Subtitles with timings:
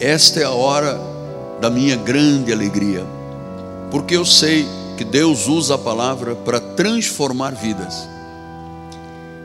[0.00, 0.98] esta é a hora
[1.60, 3.04] da minha grande alegria,
[3.90, 8.08] porque eu sei que Deus usa a palavra para transformar vidas.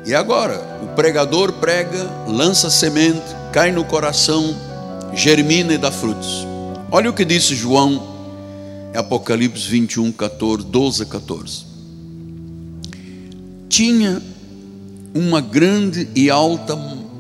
[0.06, 4.56] E agora, o pregador prega, lança semente, cai no coração,
[5.14, 6.48] germina e dá frutos.
[6.92, 8.16] Olha o que disse João,
[8.96, 11.66] Apocalipse 21, 14, 12 14.
[13.68, 14.22] Tinha
[15.14, 16.76] uma grande e alta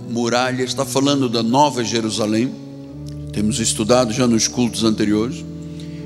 [0.09, 2.64] muralha, está falando da Nova Jerusalém,
[3.35, 5.43] temos estudado já nos cultos anteriores,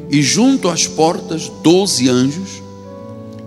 [0.09, 2.49] e junto às portas doze anjos,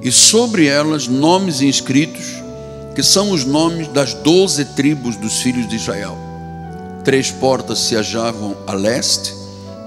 [0.01, 2.25] e sobre elas nomes inscritos
[2.95, 6.17] que são os nomes das doze tribos dos filhos de Israel.
[7.05, 9.35] Três portas se achavam a leste,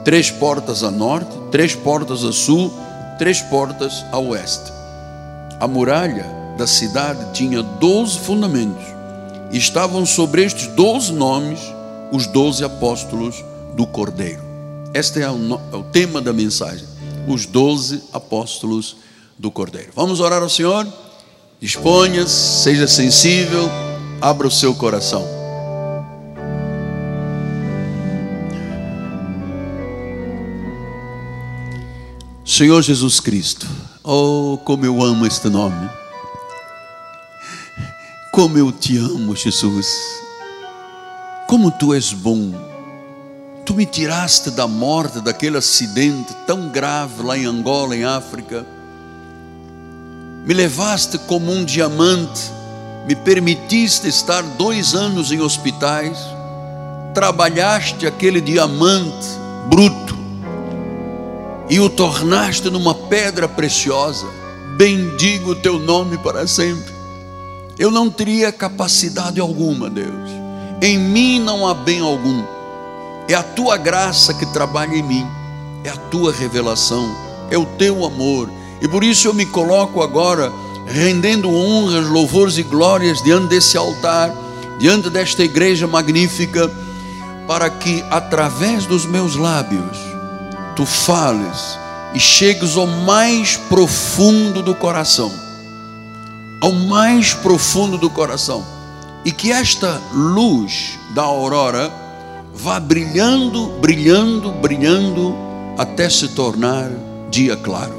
[0.04, 2.74] três portas a norte, três portas a sul,
[3.18, 4.74] três portas a oeste.
[5.58, 6.26] A muralha
[6.58, 8.84] da cidade tinha doze fundamentos,
[9.54, 11.60] e estavam sobre estes doze nomes
[12.12, 13.41] os doze apóstolos
[13.76, 14.42] do Cordeiro.
[14.94, 16.88] Este é o, é o tema da mensagem:
[17.27, 18.96] os doze apóstolos
[19.38, 19.91] do Cordeiro.
[19.94, 20.88] Vamos orar ao Senhor?
[21.60, 23.70] Disponha-se, seja sensível,
[24.22, 25.26] abra o seu coração.
[32.46, 33.68] Senhor Jesus Cristo,
[34.04, 35.90] oh, como eu amo este nome,
[38.32, 39.88] como eu te amo, Jesus,
[41.48, 42.54] como tu és bom,
[43.66, 48.66] tu me tiraste da morte, daquele acidente tão grave lá em Angola, em África
[50.46, 52.52] me levaste como um diamante,
[53.08, 56.20] me permitiste estar dois anos em hospitais,
[57.16, 59.27] trabalhaste aquele diamante
[59.68, 60.16] bruto
[61.68, 64.28] e o tornaste numa pedra preciosa.
[64.78, 66.94] Bendigo o teu nome para sempre.
[67.80, 70.30] Eu não teria capacidade alguma, Deus.
[70.80, 72.44] Em mim não há bem algum.
[73.28, 75.28] É a tua graça que trabalha em mim,
[75.84, 77.16] é a tua revelação,
[77.50, 78.50] é o teu amor.
[78.81, 80.51] E por isso eu me coloco agora
[80.85, 84.31] rendendo honras, louvores e glórias diante desse altar,
[84.78, 86.72] diante desta igreja magnífica,
[87.47, 89.97] para que através dos meus lábios
[90.75, 91.80] tu fales
[92.14, 95.31] e chegues ao mais profundo do coração,
[96.62, 98.64] ao mais profundo do coração,
[99.24, 102.05] e que esta luz da aurora
[102.56, 105.36] vá brilhando, brilhando, brilhando
[105.78, 106.90] até se tornar
[107.30, 107.94] dia claro.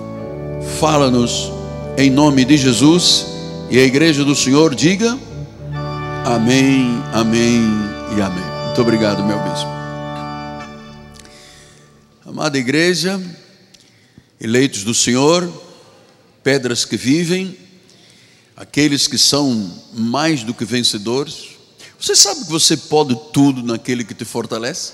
[0.80, 1.52] Fala-nos
[1.96, 3.26] em nome de Jesus
[3.70, 5.18] e a igreja do Senhor diga
[6.24, 7.62] amém, amém
[8.16, 8.44] e amém.
[8.66, 9.76] Muito obrigado, meu bispo.
[12.26, 13.20] Amada igreja,
[14.40, 15.48] eleitos do Senhor,
[16.42, 17.56] pedras que vivem,
[18.56, 21.55] aqueles que são mais do que vencedores.
[21.98, 24.92] Você sabe que você pode tudo naquele que te fortalece?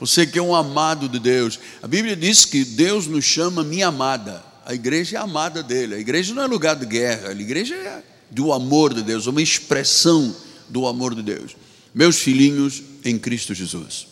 [0.00, 1.58] Você que é um amado de Deus.
[1.82, 4.44] A Bíblia diz que Deus nos chama minha amada.
[4.64, 5.94] A igreja é a amada dele.
[5.94, 9.42] A igreja não é lugar de guerra, a igreja é do amor de Deus, uma
[9.42, 10.34] expressão
[10.68, 11.56] do amor de Deus.
[11.94, 14.08] Meus filhinhos em Cristo Jesus.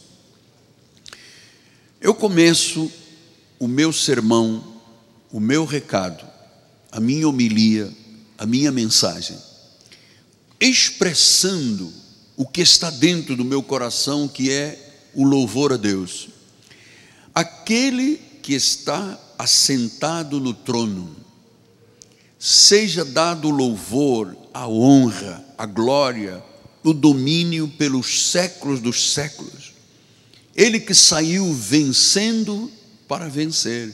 [2.00, 2.90] Eu começo
[3.58, 4.62] o meu sermão,
[5.30, 6.24] o meu recado,
[6.90, 7.90] a minha homilia,
[8.36, 9.36] a minha mensagem,
[10.62, 11.92] expressando
[12.36, 16.28] o que está dentro do meu coração, que é o louvor a Deus.
[17.34, 21.16] Aquele que está assentado no trono,
[22.38, 26.42] seja dado louvor, a honra, a glória,
[26.84, 29.72] o domínio pelos séculos dos séculos.
[30.54, 32.70] Ele que saiu vencendo
[33.08, 33.92] para vencer,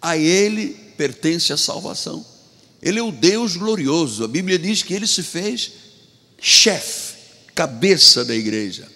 [0.00, 2.24] a ele pertence a salvação.
[2.80, 4.24] Ele é o Deus glorioso.
[4.24, 5.85] A Bíblia diz que ele se fez
[6.48, 7.16] chefe,
[7.56, 8.86] cabeça da igreja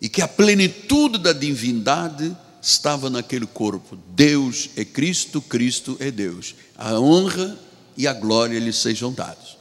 [0.00, 3.98] e que a plenitude da divindade estava naquele corpo.
[4.14, 6.54] Deus é Cristo, Cristo é Deus.
[6.78, 7.58] A honra
[7.98, 9.58] e a glória lhe sejam dados.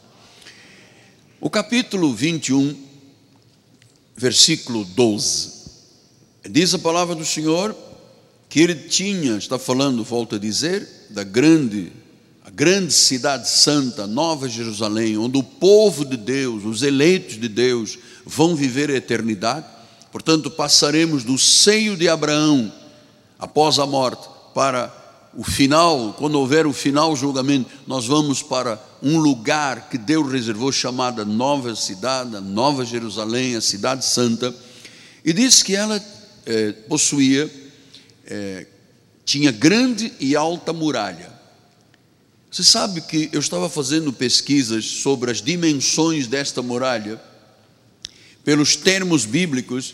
[1.41, 2.73] O capítulo 21,
[4.15, 5.51] versículo 12,
[6.49, 7.75] diz a palavra do Senhor
[8.47, 11.91] que ele tinha, está falando, volto a dizer, da grande,
[12.59, 18.53] grande cidade santa, Nova Jerusalém, onde o povo de Deus, os eleitos de Deus, vão
[18.53, 19.65] viver a eternidade.
[20.11, 22.69] Portanto, passaremos do seio de Abraão
[23.39, 24.93] após a morte para
[25.33, 30.69] o final, quando houver o final julgamento, nós vamos para um lugar que Deus reservou
[30.69, 34.53] chamada Nova Cidade, Nova Jerusalém, a Cidade Santa,
[35.23, 36.03] e diz que ela
[36.45, 37.49] é, possuía,
[38.25, 38.67] é,
[39.23, 41.38] tinha grande e alta muralha.
[42.51, 47.21] Você sabe que eu estava fazendo pesquisas sobre as dimensões desta muralha,
[48.43, 49.93] pelos termos bíblicos,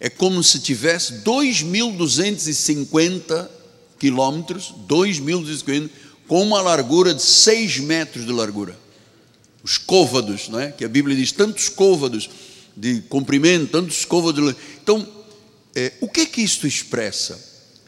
[0.00, 3.48] é como se tivesse 2.250
[4.00, 5.88] quilômetros, 2.250,
[6.26, 8.76] com uma largura de 6 metros de largura.
[9.62, 10.72] Os côvados, não é?
[10.72, 12.28] que a Bíblia diz, tantos côvados
[12.76, 14.56] de comprimento, tantos côvados de...
[14.82, 15.06] Então,
[15.72, 17.38] é, o que é que isto expressa?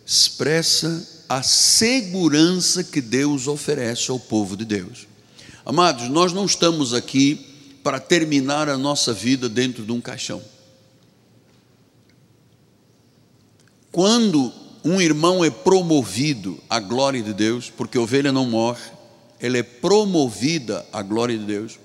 [0.07, 5.09] Expressa a segurança que Deus oferece ao povo de Deus.
[5.67, 7.35] Amados, nós não estamos aqui
[7.83, 10.41] para terminar a nossa vida dentro de um caixão.
[13.91, 14.53] Quando
[14.85, 18.93] um irmão é promovido à glória de Deus, porque ovelha não morre,
[19.41, 21.81] ela é promovida à glória de Deus,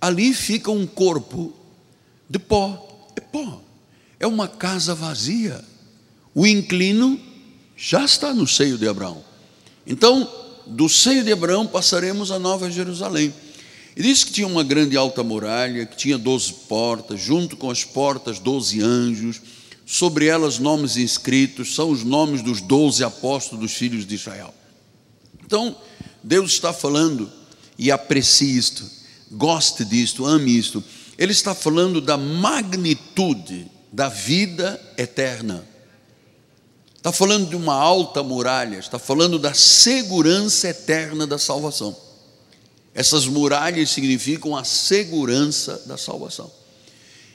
[0.00, 1.52] ali fica um corpo
[2.28, 2.84] de pó,
[3.14, 3.62] é pó,
[4.18, 5.64] é uma casa vazia.
[6.34, 7.35] O inclino
[7.76, 9.22] já está no seio de Abraão.
[9.86, 10.28] Então,
[10.66, 13.32] do seio de Abraão passaremos a Nova Jerusalém.
[13.96, 17.84] E diz que tinha uma grande alta muralha, que tinha doze portas, junto com as
[17.84, 19.40] portas, doze anjos,
[19.86, 24.52] sobre elas nomes inscritos, são os nomes dos doze apóstolos dos filhos de Israel.
[25.44, 25.76] Então,
[26.22, 27.30] Deus está falando,
[27.78, 28.84] e aprecie isto,
[29.30, 30.82] goste disto, ame isto.
[31.16, 35.64] Ele está falando da magnitude da vida eterna.
[36.96, 41.96] Está falando de uma alta muralha, está falando da segurança eterna da salvação.
[42.94, 46.50] Essas muralhas significam a segurança da salvação.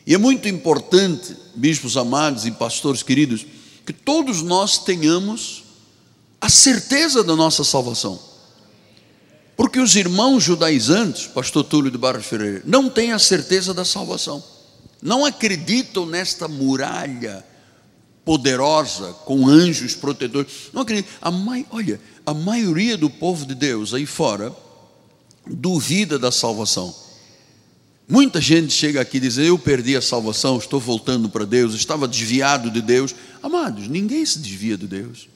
[0.05, 3.45] E é muito importante, bispos amados e pastores queridos,
[3.85, 5.63] que todos nós tenhamos
[6.39, 8.19] a certeza da nossa salvação.
[9.55, 14.43] Porque os irmãos judaizantes, pastor Túlio de Barros Ferreira, não têm a certeza da salvação.
[14.99, 17.45] Não acreditam nesta muralha
[18.23, 20.69] poderosa com anjos protetores.
[20.73, 21.11] Não acreditam.
[21.21, 24.55] A mai, olha, a maioria do povo de Deus aí fora
[25.47, 26.93] duvida da salvação.
[28.07, 32.07] Muita gente chega aqui e diz: Eu perdi a salvação, estou voltando para Deus, estava
[32.07, 33.15] desviado de Deus.
[33.41, 35.29] Amados, ninguém se desvia de Deus.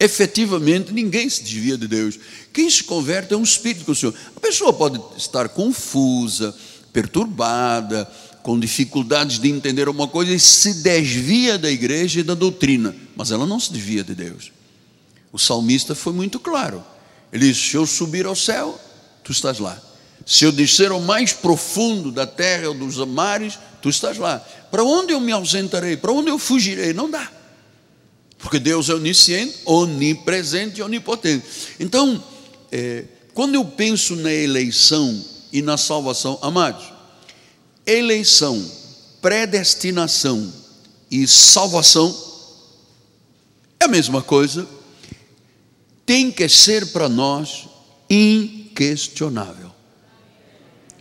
[0.00, 2.18] Efetivamente, ninguém se desvia de Deus.
[2.52, 4.12] Quem se converte é um espírito com o Senhor.
[4.34, 6.52] A pessoa pode estar confusa,
[6.92, 8.10] perturbada,
[8.42, 13.30] com dificuldades de entender alguma coisa e se desvia da igreja e da doutrina, mas
[13.30, 14.50] ela não se desvia de Deus.
[15.32, 16.84] O salmista foi muito claro.
[17.32, 18.78] Ele disse: Se eu subir ao céu,
[19.24, 19.80] tu estás lá.
[20.26, 24.38] Se eu descer ao mais profundo da terra ou dos mares, tu estás lá.
[24.70, 25.96] Para onde eu me ausentarei?
[25.96, 26.92] Para onde eu fugirei?
[26.92, 27.30] Não dá.
[28.38, 31.44] Porque Deus é onisciente, onipresente e onipotente.
[31.78, 32.22] Então,
[32.70, 33.04] é,
[33.34, 36.91] quando eu penso na eleição e na salvação, amados,
[37.86, 38.64] eleição,
[39.20, 40.52] predestinação
[41.10, 42.32] e salvação
[43.82, 44.66] é a mesma coisa,
[46.06, 47.68] tem que ser para nós
[48.08, 49.72] inquestionável.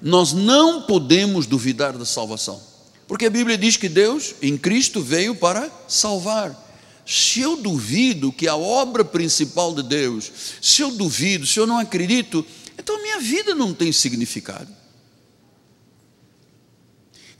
[0.01, 2.59] Nós não podemos duvidar da salvação,
[3.07, 6.57] porque a Bíblia diz que Deus, em Cristo, veio para salvar.
[7.05, 11.77] Se eu duvido que a obra principal de Deus, se eu duvido, se eu não
[11.77, 12.43] acredito,
[12.79, 14.80] então a minha vida não tem significado.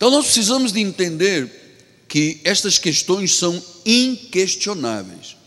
[0.01, 1.48] Então nós precisamos de entender
[2.07, 5.38] que estas questões são inquestionáveis.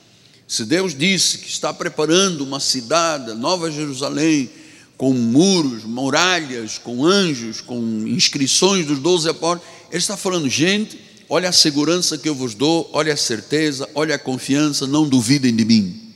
[0.46, 4.48] Se Deus disse que está preparando uma cidade, Nova Jerusalém,
[4.96, 11.48] com muros, muralhas, com anjos, com inscrições dos doze apóstolos, Ele está falando, gente, olha
[11.48, 15.64] a segurança que eu vos dou, olha a certeza, olha a confiança, não duvidem de
[15.64, 16.14] mim.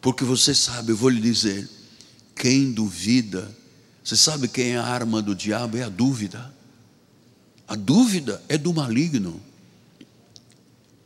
[0.00, 1.68] Porque você sabe, eu vou lhe dizer,
[2.34, 3.59] quem duvida,
[4.02, 5.76] você sabe quem é a arma do diabo?
[5.76, 6.52] É a dúvida.
[7.68, 9.40] A dúvida é do maligno.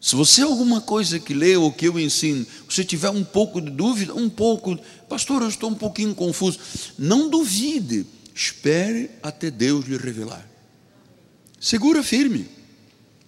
[0.00, 3.70] Se você alguma coisa que leu ou que eu ensino, você tiver um pouco de
[3.70, 6.58] dúvida, um pouco, pastor, eu estou um pouquinho confuso,
[6.98, 10.46] não duvide, espere até Deus lhe revelar.
[11.58, 12.46] Segura firme,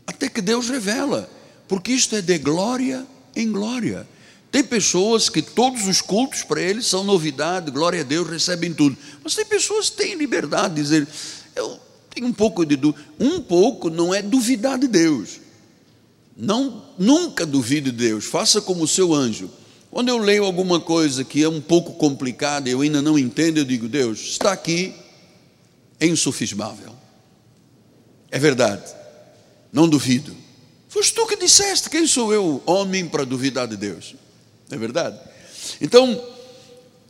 [0.07, 1.31] até que Deus revela,
[1.67, 4.07] porque isto é de glória em glória.
[4.51, 8.97] Tem pessoas que todos os cultos para eles são novidade, glória a Deus, recebem tudo.
[9.23, 11.09] Mas tem pessoas que têm liberdade de dizer,
[11.55, 11.79] eu
[12.15, 13.05] tenho um pouco de dúvida.
[13.19, 15.41] Um pouco não é duvidar de Deus.
[16.37, 19.51] Não, nunca duvide de Deus, faça como o seu anjo.
[19.91, 23.65] Quando eu leio alguma coisa que é um pouco complicada, eu ainda não entendo, eu
[23.65, 24.95] digo, Deus, está aqui,
[25.99, 26.95] é insufismável.
[28.31, 28.95] É verdade,
[29.73, 30.37] não duvido.
[30.89, 34.15] Foste tu que disseste, quem sou eu, homem, para duvidar de Deus?
[34.71, 35.19] É verdade?
[35.81, 36.21] Então,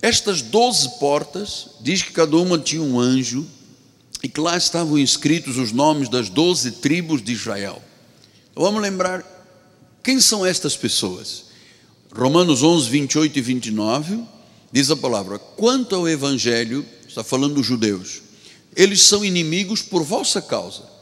[0.03, 3.47] estas doze portas, diz que cada uma tinha um anjo,
[4.23, 7.83] e que lá estavam escritos os nomes das doze tribos de Israel.
[8.55, 9.25] Vamos lembrar
[10.03, 11.45] quem são estas pessoas.
[12.13, 14.25] Romanos 11, 28 e 29
[14.73, 18.23] diz a palavra: quanto ao evangelho, está falando dos judeus,
[18.75, 20.96] eles são inimigos por vossa causa.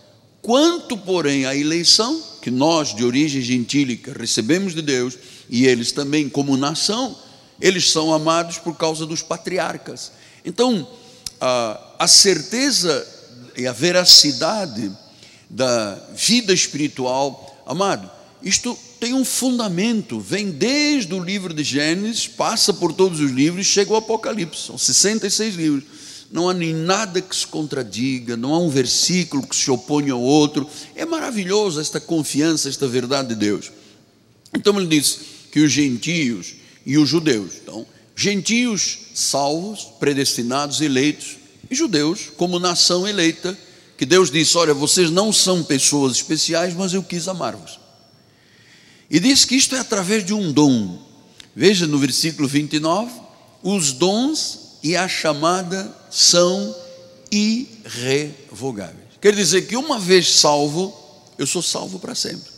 [0.44, 5.16] Quanto, porém, à eleição, que nós, de origem gentílica, recebemos de Deus,
[5.48, 7.16] e eles também, como nação,
[7.58, 10.12] eles são amados por causa dos patriarcas.
[10.44, 10.86] Então,
[11.40, 13.08] a, a certeza
[13.56, 14.92] e a veracidade
[15.48, 18.10] da vida espiritual, amado,
[18.42, 23.64] isto tem um fundamento, vem desde o livro de Gênesis, passa por todos os livros,
[23.64, 25.84] chega ao Apocalipse, são 66 livros
[26.30, 30.20] não há nem nada que se contradiga, não há um versículo que se oponha ao
[30.20, 30.68] outro.
[30.94, 33.70] É maravilhoso esta confiança, esta verdade de Deus.
[34.52, 35.18] Então ele diz
[35.52, 36.54] que os gentios
[36.84, 41.36] e os judeus, então, gentios salvos, predestinados, eleitos,
[41.70, 43.56] e judeus como nação eleita,
[43.96, 47.78] que Deus disse: Olha, vocês não são pessoas especiais, mas eu quis amar-vos.
[49.10, 51.00] E diz que isto é através de um dom.
[51.54, 53.12] Veja no versículo 29,
[53.62, 56.72] os dons e a chamada são
[57.32, 59.08] irrevogáveis.
[59.20, 60.94] Quer dizer que uma vez salvo,
[61.36, 62.54] eu sou salvo para sempre.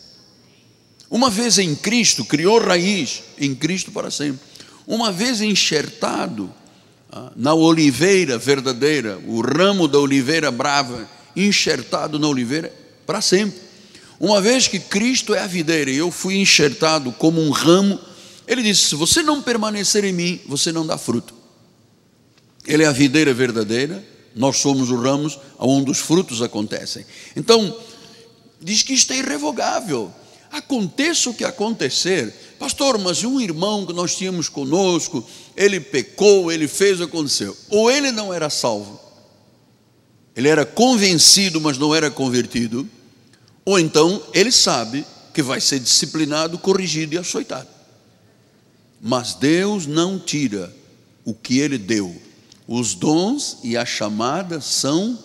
[1.11, 4.41] Uma vez em Cristo, criou raiz em Cristo para sempre.
[4.87, 6.53] Uma vez enxertado
[7.11, 12.71] ah, na oliveira verdadeira, o ramo da oliveira brava, enxertado na oliveira
[13.07, 13.59] para sempre.
[14.21, 17.99] Uma vez que Cristo é a videira e eu fui enxertado como um ramo,
[18.47, 21.36] ele disse: se você não permanecer em mim, você não dá fruto.
[22.67, 24.05] Ele é a videira verdadeira,
[24.35, 27.07] nós somos os ramos onde os frutos acontecem.
[27.35, 27.75] Então,
[28.61, 30.13] diz que isto é irrevogável.
[30.51, 36.69] Aconteça o que acontecer, pastor, mas um irmão que nós tínhamos conosco, ele pecou, ele
[36.69, 37.57] fez, aconteceu.
[37.71, 39.01] Ou ele não era salvo,
[40.35, 42.89] ele era convencido, mas não era convertido,
[43.65, 47.69] ou então ele sabe que vai ser disciplinado, corrigido e açoitado.
[49.01, 50.75] Mas Deus não tira
[51.25, 52.25] o que ele deu
[52.67, 55.19] os dons e a chamada são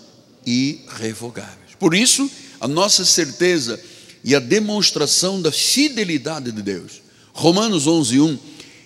[0.45, 1.75] irrevogáveis.
[1.79, 2.29] Por isso,
[2.59, 3.81] a nossa certeza
[4.23, 7.01] e a demonstração da fidelidade de Deus.
[7.33, 8.39] Romanos 11, 1,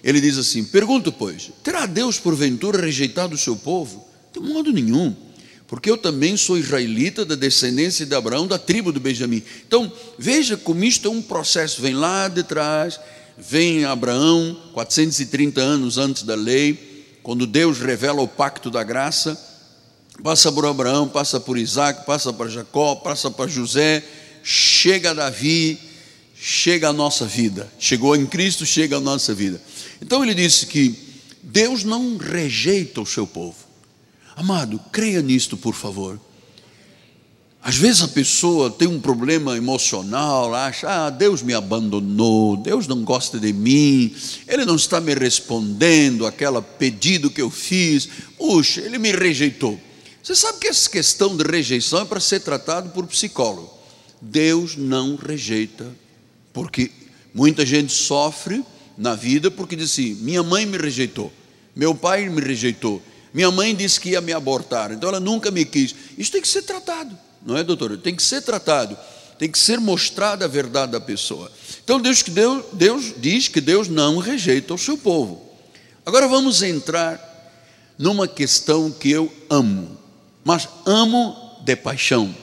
[0.03, 4.05] ele diz assim: Pergunto, pois, terá Deus porventura rejeitado o seu povo?
[4.31, 5.15] De modo nenhum,
[5.67, 9.41] porque eu também sou israelita da descendência de Abraão, da tribo de Benjamim.
[9.67, 12.99] Então, veja como isto é um processo, vem lá de trás,
[13.37, 16.94] vem Abraão, 430 anos antes da lei,
[17.25, 19.35] quando Deus revela o pacto da graça,
[20.21, 24.03] passa por Abraão, passa por Isaac, passa para Jacó, passa para José,
[24.43, 25.79] chega a Davi,
[26.35, 27.67] chega a nossa vida.
[27.79, 29.59] Chegou em Cristo, chega a nossa vida.
[29.99, 30.95] Então ele disse que
[31.41, 33.57] Deus não rejeita o seu povo.
[34.35, 36.21] Amado, creia nisto, por favor.
[37.65, 43.03] Às vezes a pessoa tem um problema emocional, acha, ah, Deus me abandonou, Deus não
[43.03, 44.15] gosta de mim,
[44.47, 48.07] Ele não está me respondendo aquele pedido que eu fiz,
[48.37, 49.79] puxa, Ele me rejeitou.
[50.21, 53.73] Você sabe que essa questão de rejeição é para ser tratado por psicólogo.
[54.21, 55.91] Deus não rejeita,
[56.53, 56.91] porque
[57.33, 58.63] muita gente sofre
[58.95, 61.33] na vida porque diz assim: minha mãe me rejeitou,
[61.75, 63.01] meu pai me rejeitou,
[63.33, 65.95] minha mãe disse que ia me abortar, então ela nunca me quis.
[66.15, 67.95] Isso tem que ser tratado não é, doutor?
[67.97, 68.97] Tem que ser tratado,
[69.37, 71.51] tem que ser mostrada a verdade da pessoa.
[71.83, 75.47] Então Deus, Deus, Deus diz que Deus não rejeita o seu povo.
[76.03, 77.19] Agora vamos entrar
[77.97, 79.97] numa questão que eu amo,
[80.43, 82.35] mas amo de paixão,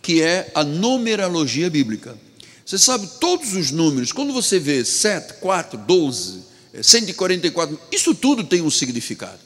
[0.00, 2.16] que é a numerologia bíblica.
[2.64, 6.42] Você sabe todos os números, quando você vê 7, 4, 12,
[6.82, 9.38] 144, isso tudo tem um significado.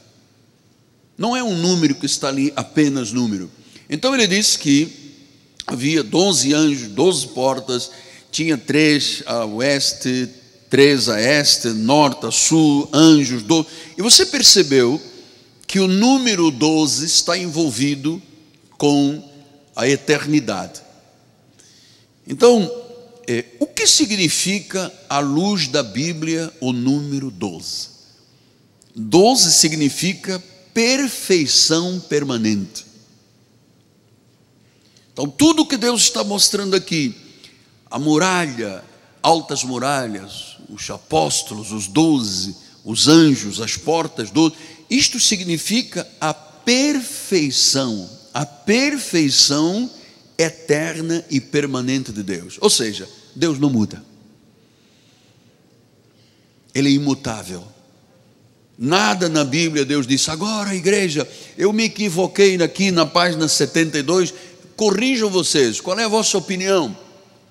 [1.18, 3.50] Não é um número que está ali apenas número.
[3.90, 4.99] Então ele diz que
[5.66, 7.90] havia 12 anjos, 12 portas,
[8.30, 10.28] tinha três a oeste,
[10.68, 13.68] três a este, norte, a sul, anjos, 12.
[13.98, 15.00] E você percebeu
[15.66, 18.20] que o número 12 está envolvido
[18.78, 19.22] com
[19.74, 20.80] a eternidade.
[22.26, 22.70] Então,
[23.26, 27.88] é, o que significa, à luz da Bíblia, o número 12?
[28.94, 30.42] 12 significa
[30.74, 32.89] perfeição permanente.
[35.20, 37.14] Então, tudo que Deus está mostrando aqui,
[37.90, 38.82] a muralha,
[39.22, 44.50] altas muralhas, os apóstolos, os doze, os anjos, as portas, do,
[44.88, 49.90] isto significa a perfeição, a perfeição
[50.38, 52.56] eterna e permanente de Deus.
[52.58, 54.02] Ou seja, Deus não muda.
[56.74, 57.62] Ele é imutável.
[58.82, 64.32] Nada na Bíblia Deus disse, agora igreja, eu me equivoquei aqui na página 72,
[64.80, 66.96] corrijam vocês, qual é a vossa opinião?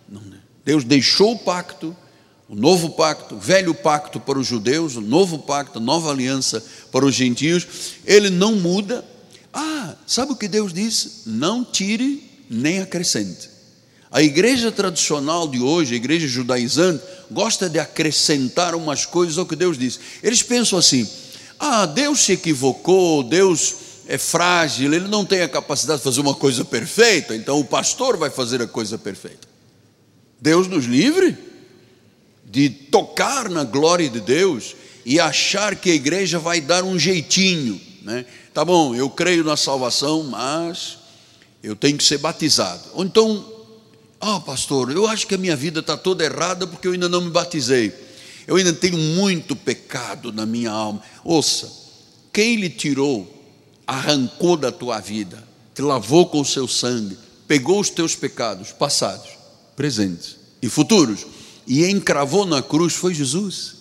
[0.10, 0.40] Né?
[0.66, 1.96] Deus deixou o pacto,
[2.48, 6.66] o novo pacto, o velho pacto para os judeus, o novo pacto, a nova aliança
[6.92, 7.68] para os gentios,
[8.04, 9.06] ele não muda.
[9.54, 11.22] Ah, sabe o que Deus disse?
[11.28, 13.48] Não tire nem acrescente.
[14.10, 19.56] A igreja tradicional de hoje, a igreja judaizante, gosta de acrescentar umas coisas ao que
[19.56, 20.00] Deus diz.
[20.24, 21.08] Eles pensam assim:
[21.60, 26.34] ah, Deus se equivocou, Deus é frágil, ele não tem a capacidade de fazer uma
[26.34, 29.48] coisa perfeita, então o pastor vai fazer a coisa perfeita.
[30.42, 31.38] Deus nos livre
[32.44, 34.76] de tocar na glória de Deus
[35.06, 38.26] e achar que a igreja vai dar um jeitinho, né?
[38.52, 40.98] Tá bom, eu creio na salvação, mas
[41.62, 42.82] eu tenho que ser batizado.
[42.96, 43.46] Ou então,
[44.20, 47.08] ah, oh, pastor, eu acho que a minha vida está toda errada porque eu ainda
[47.08, 47.94] não me batizei.
[48.48, 51.00] Eu ainda tenho muito pecado na minha alma.
[51.24, 51.72] Ouça,
[52.34, 53.39] quem lhe tirou
[53.90, 55.44] arrancou da tua vida,
[55.74, 57.18] te lavou com o seu sangue,
[57.48, 59.32] pegou os teus pecados passados,
[59.76, 61.26] presentes e futuros
[61.66, 63.78] e encravou na cruz foi Jesus.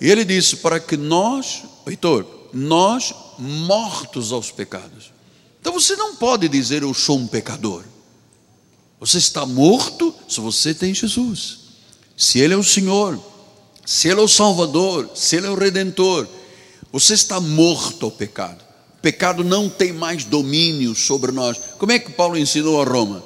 [0.00, 5.12] E ele disse para que nós, Heitor, nós mortos aos pecados.
[5.60, 7.84] Então você não pode dizer eu sou um pecador.
[8.98, 11.58] Você está morto se você tem Jesus.
[12.16, 13.16] Se Ele é o Senhor,
[13.86, 16.26] se Ele é o Salvador, se Ele é o Redentor,
[16.90, 18.67] você está morto ao pecado.
[19.00, 21.58] Pecado não tem mais domínio sobre nós.
[21.78, 23.22] Como é que Paulo ensinou a Roma?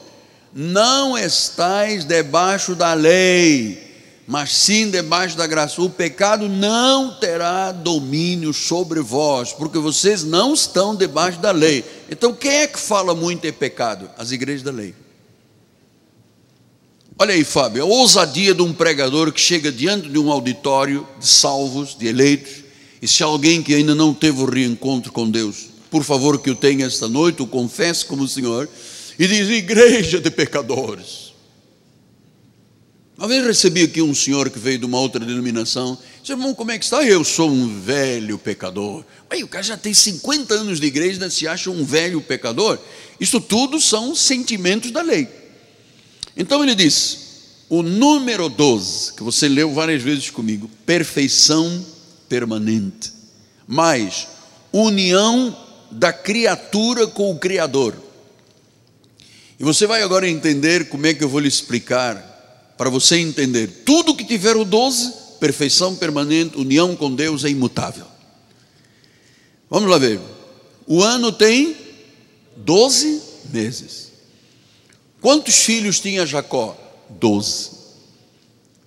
[0.53, 3.93] Não estais debaixo da lei,
[4.27, 5.81] mas sim debaixo da graça.
[5.81, 11.85] O pecado não terá domínio sobre vós, porque vocês não estão debaixo da lei.
[12.11, 14.11] Então, quem é que fala muito em pecado?
[14.19, 14.95] As igrejas da lei.
[17.19, 21.27] Olha aí, Fábio, a ousadia de um pregador que chega diante de um auditório de
[21.27, 22.62] salvos, de eleitos,
[23.03, 26.55] e se alguém que ainda não teve o reencontro com Deus, por favor que o
[26.55, 28.69] tenha esta noite, o confesse como o Senhor,
[29.19, 31.33] e diz: Igreja de pecadores.
[33.19, 36.71] Uma vez recebi aqui um senhor que veio de uma outra denominação, disse: Irmão, como
[36.71, 37.03] é que está?
[37.03, 39.05] Eu sou um velho pecador.
[39.29, 42.79] Aí o cara já tem 50 anos de igreja, ainda se acha um velho pecador.
[43.19, 45.29] Isso tudo são sentimentos da lei.
[46.37, 47.19] Então ele diz:
[47.69, 51.85] o número 12, que você leu várias vezes comigo, perfeição
[52.33, 53.13] permanente,
[53.69, 54.27] mais
[54.73, 55.55] união
[55.91, 57.95] da criatura com o Criador.
[59.61, 63.83] E você vai agora entender como é que eu vou lhe explicar, para você entender.
[63.85, 68.07] Tudo que tiver o 12, perfeição permanente, união com Deus é imutável.
[69.69, 70.19] Vamos lá ver.
[70.87, 71.77] O ano tem
[72.57, 73.21] 12
[73.53, 74.11] meses.
[75.21, 76.79] Quantos filhos tinha Jacó?
[77.11, 77.73] 12.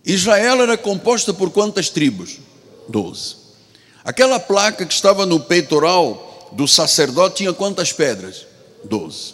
[0.03, 2.39] Israel era composta por quantas tribos?
[2.87, 3.35] 12.
[4.03, 8.45] Aquela placa que estava no peitoral do sacerdote tinha quantas pedras?
[8.83, 9.33] Doze.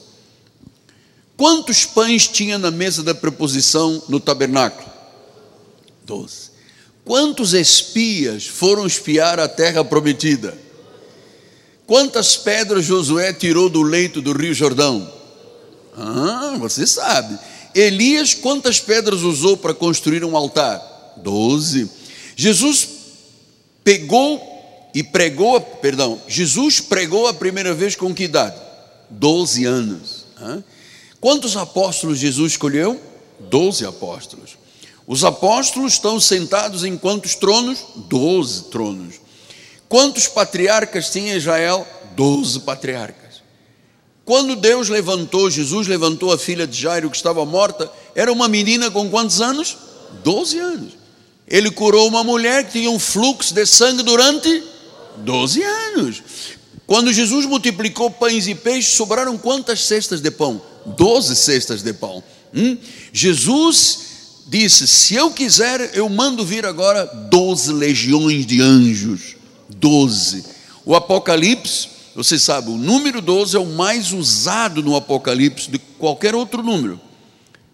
[1.36, 4.90] Quantos pães tinha na mesa da preposição no tabernáculo?
[6.06, 6.52] Doze.
[7.04, 10.58] Quantos espias foram espiar a terra prometida?
[11.86, 15.12] Quantas pedras Josué tirou do leito do rio Jordão?
[15.98, 17.38] Ah, você sabe.
[17.76, 20.82] Elias, quantas pedras usou para construir um altar?
[21.18, 21.90] Doze.
[22.36, 23.01] Jesus
[23.84, 28.60] pegou e pregou, perdão, Jesus pregou a primeira vez com que idade?
[29.10, 30.26] Doze anos.
[31.20, 33.00] Quantos apóstolos Jesus escolheu?
[33.40, 34.58] Doze apóstolos.
[35.08, 37.80] Os apóstolos estão sentados em quantos tronos?
[38.08, 39.16] Doze tronos.
[39.90, 41.86] Quantos patriarcas tinha Israel?
[42.16, 43.42] Doze patriarcas.
[44.24, 48.90] Quando Deus levantou, Jesus levantou a filha de Jairo que estava morta, era uma menina
[48.90, 49.78] com quantos anos?
[50.24, 51.01] Doze anos.
[51.52, 54.64] Ele curou uma mulher que tinha um fluxo de sangue durante
[55.18, 56.24] 12 anos.
[56.88, 60.62] Quando Jesus multiplicou pães e peixes, sobraram quantas cestas de pão?
[60.86, 62.24] Doze cestas de pão.
[62.56, 62.78] Hum?
[63.12, 64.00] Jesus
[64.48, 69.36] disse: Se eu quiser, eu mando vir agora doze legiões de anjos.
[69.68, 70.46] Doze.
[70.86, 76.34] O Apocalipse, você sabe, o número 12 é o mais usado no Apocalipse de qualquer
[76.34, 77.00] outro número.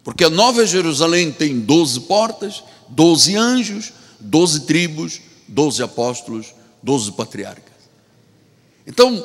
[0.04, 7.78] Porque a Nova Jerusalém tem doze portas, doze anjos, doze tribos, doze apóstolos, doze patriarcas.
[8.86, 9.23] Então,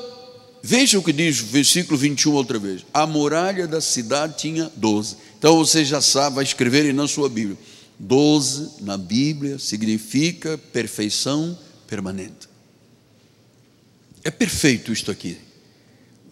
[0.62, 2.84] veja o que diz o versículo 21 outra vez.
[2.92, 5.16] A muralha da cidade tinha doze.
[5.38, 7.58] Então você já sabe, vai escrever aí na sua Bíblia.
[7.98, 12.48] Doze na Bíblia significa perfeição permanente.
[14.24, 15.36] É perfeito isto aqui.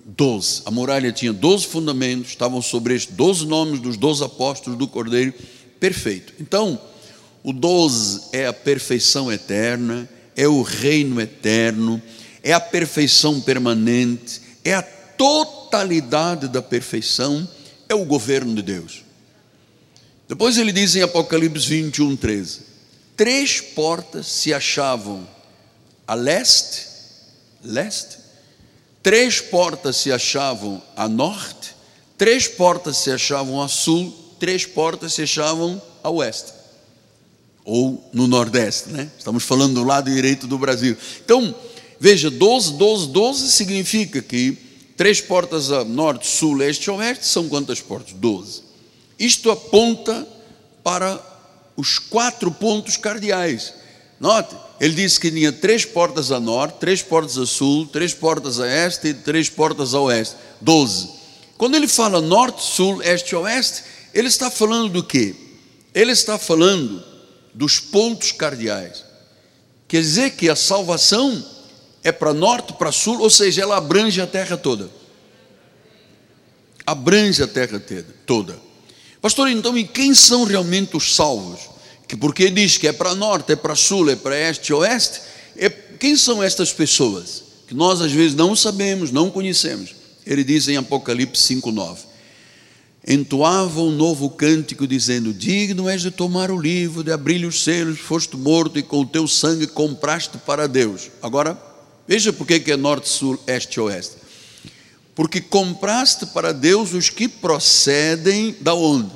[0.05, 0.63] Doze.
[0.65, 5.33] A muralha tinha doze fundamentos, estavam sobre estes doze nomes dos doze apóstolos do Cordeiro.
[5.79, 6.33] Perfeito.
[6.41, 6.81] Então,
[7.43, 12.01] o doze é a perfeição eterna, é o reino eterno,
[12.43, 17.49] é a perfeição permanente, é a totalidade da perfeição,
[17.89, 19.05] é o governo de Deus.
[20.29, 22.61] Depois ele diz em Apocalipse 21, 13:
[23.17, 25.27] três portas se achavam
[26.07, 26.87] a leste,
[27.63, 28.19] leste,
[29.03, 31.75] três portas se achavam a norte,
[32.17, 36.60] três portas se achavam a sul três portas se achavam a oeste
[37.65, 39.11] ou no nordeste, né?
[39.19, 40.97] Estamos falando do lado direito do Brasil.
[41.25, 41.55] Então,
[41.99, 44.57] veja, 12, 12, 12 significa que
[44.97, 48.13] três portas a norte, sul, leste e oeste são quantas portas?
[48.15, 48.63] 12.
[49.19, 50.27] Isto aponta
[50.83, 51.21] para
[51.77, 53.75] os quatro pontos cardeais.
[54.19, 58.61] Note, ele disse que tinha três portas a norte, três portas a sul, três portas
[58.61, 60.37] a este e três portas a oeste.
[60.61, 61.09] 12.
[61.57, 65.35] Quando ele fala norte, sul, este e oeste, ele está falando do quê?
[65.95, 67.10] Ele está falando
[67.55, 69.05] dos pontos cardeais.
[69.89, 71.45] Quer dizer que a salvação
[72.03, 74.91] é para norte, para sul, ou seja, ela abrange a terra toda.
[76.87, 77.83] Abrange a terra
[78.27, 78.59] toda.
[79.21, 81.61] Pastor, então, e quem são realmente os salvos?
[82.09, 85.21] Que porque diz que é para norte, é para sul, é para este oeste,
[85.57, 87.43] é, quem são estas pessoas?
[87.69, 89.95] Que nós às vezes não sabemos, não conhecemos.
[90.27, 91.99] Ele diz em Apocalipse 5,9:
[93.07, 97.99] entoava um novo cântico, dizendo: Digno és de tomar o livro, de abrir os selos,
[97.99, 101.11] foste morto e com o teu sangue compraste para Deus.
[101.23, 101.61] Agora,
[102.07, 104.17] veja por que é norte, sul, este e oeste.
[105.15, 109.11] Porque compraste para Deus os que procedem da onde?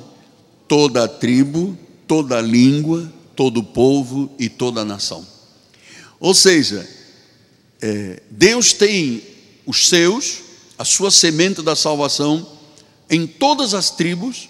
[0.67, 5.25] Toda a tribo, toda a língua, todo o povo e toda a nação.
[6.19, 6.87] Ou seja,
[7.81, 9.21] é, Deus tem
[9.65, 10.39] os seus,
[10.77, 12.54] a sua semente da salvação
[13.09, 14.49] em todas as tribos.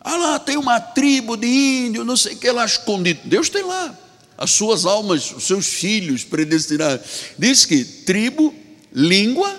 [0.00, 3.20] Ah lá, tem uma tribo de índio, não sei o que lá escondido.
[3.24, 3.98] Deus tem lá
[4.36, 7.06] as suas almas, os seus filhos predestinados.
[7.38, 8.52] Diz que tribo,
[8.92, 9.56] língua,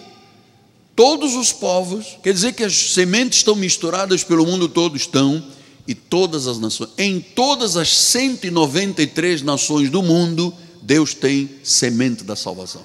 [0.96, 5.44] todos os povos, quer dizer que as sementes estão misturadas pelo mundo todo, estão,
[5.88, 6.90] e todas as nações.
[6.98, 12.84] Em todas as 193 nações do mundo, Deus tem semente da salvação.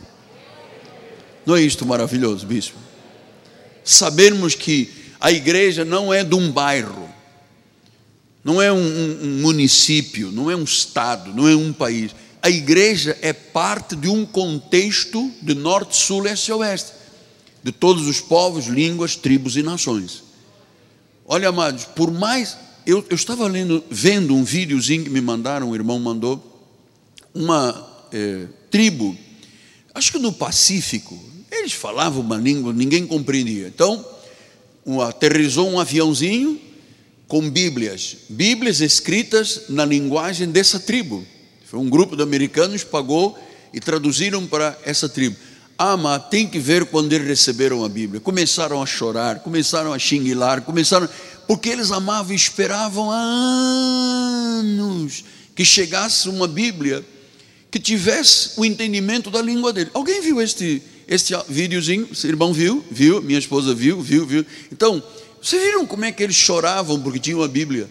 [1.47, 2.77] Não é isto maravilhoso, bispo?
[3.85, 7.09] Sabermos que a igreja não é de um bairro,
[8.45, 12.15] não é um, um, um município, não é um estado, não é um país.
[12.41, 16.93] A igreja é parte de um contexto de norte, sul, leste e oeste,
[17.63, 20.23] de todos os povos, línguas, tribos e nações.
[21.27, 22.57] Olha, amados, por mais.
[22.87, 26.43] Eu, eu estava lendo, vendo um videozinho que me mandaram, um irmão mandou,
[27.35, 29.15] uma é, tribo,
[29.95, 31.19] acho que no Pacífico,
[31.51, 33.69] eles falavam uma língua, ninguém compreendia.
[33.69, 34.03] Então,
[34.89, 36.59] um, aterrizou um aviãozinho
[37.29, 41.27] com Bíblias, Bíblias escritas na linguagem dessa tribo.
[41.67, 43.39] Foi um grupo de americanos pagou
[43.75, 45.37] e traduziram para essa tribo.
[45.77, 48.19] Ah, mas tem que ver quando eles receberam a Bíblia.
[48.19, 51.07] Começaram a chorar, começaram a xinguilar, começaram,
[51.47, 53.19] porque eles amavam e esperavam há
[54.59, 55.23] anos
[55.55, 57.05] que chegasse uma Bíblia
[57.71, 59.91] que tivesse o entendimento da língua dele.
[59.93, 64.45] Alguém viu este este videozinho, o irmão viu, viu, minha esposa viu, viu, viu.
[64.71, 65.03] Então,
[65.43, 67.89] vocês viram como é que eles choravam porque tinham a Bíblia?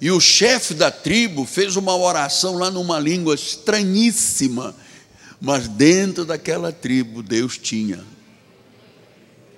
[0.00, 4.76] E o chefe da tribo fez uma oração lá numa língua estranhíssima,
[5.40, 8.04] mas dentro daquela tribo Deus tinha.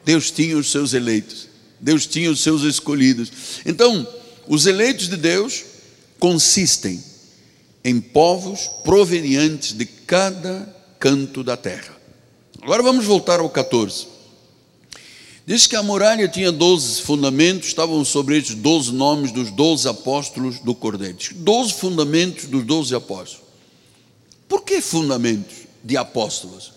[0.02, 3.30] Deus tinha os seus eleitos, Deus tinha os seus escolhidos.
[3.66, 4.06] Então,
[4.48, 5.62] os eleitos de Deus
[6.18, 7.02] consistem
[7.82, 12.03] em povos provenientes de cada canto da terra.
[12.64, 14.06] Agora vamos voltar ao 14.
[15.44, 20.60] Diz que a muralha tinha 12 fundamentos, estavam sobre eles 12 nomes dos 12 apóstolos
[20.60, 21.18] do Cordeiro.
[21.34, 23.44] 12 fundamentos dos 12 apóstolos.
[24.48, 26.72] Por que fundamentos de apóstolos?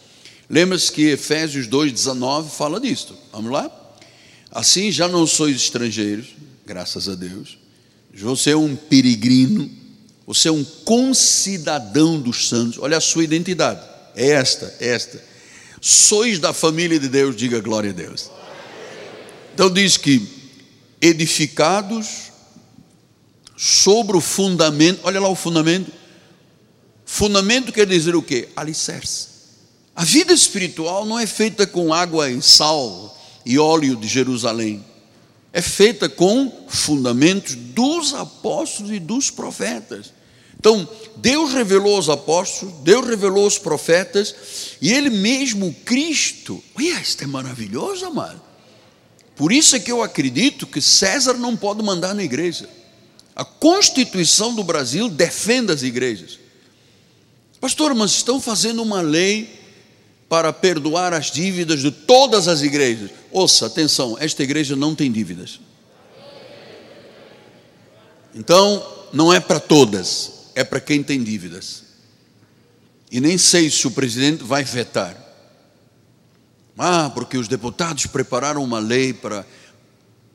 [0.50, 3.16] Lembra-se que Efésios 2,19 fala disto.
[3.32, 3.72] Vamos lá?
[4.52, 7.58] Assim já não sois estrangeiros, graças a Deus.
[8.14, 9.72] Você é um peregrino,
[10.26, 12.78] você é um concidadão dos santos.
[12.78, 13.80] Olha a sua identidade.
[14.18, 15.37] É esta, é esta
[15.82, 18.30] sois da família de Deus, diga glória a Deus.
[19.54, 20.28] Então diz que
[21.02, 22.32] edificados
[23.56, 25.92] sobre o fundamento, olha lá o fundamento.
[27.06, 28.50] Fundamento quer dizer o quê?
[28.56, 29.28] Alicerce.
[29.96, 34.86] A vida espiritual não é feita com água e sal e óleo de Jerusalém.
[35.52, 40.14] É feita com fundamentos dos apóstolos e dos profetas.
[40.60, 44.36] Então, Deus revelou aos apóstolos, Deus revelou aos profetas,
[44.82, 48.42] e Ele mesmo, Cristo, olha, isso é maravilhoso, amado.
[49.36, 52.68] Por isso é que eu acredito que César não pode mandar na igreja.
[53.36, 56.40] A Constituição do Brasil defende as igrejas.
[57.62, 59.60] Pastor, mas estão fazendo uma lei
[60.28, 63.12] para perdoar as dívidas de todas as igrejas.
[63.32, 65.60] Ouça, atenção, esta igreja não tem dívidas.
[68.34, 71.84] Então, não é para todas é para quem tem dívidas.
[73.12, 75.16] E nem sei se o presidente vai vetar.
[76.76, 79.46] Ah, porque os deputados prepararam uma lei para.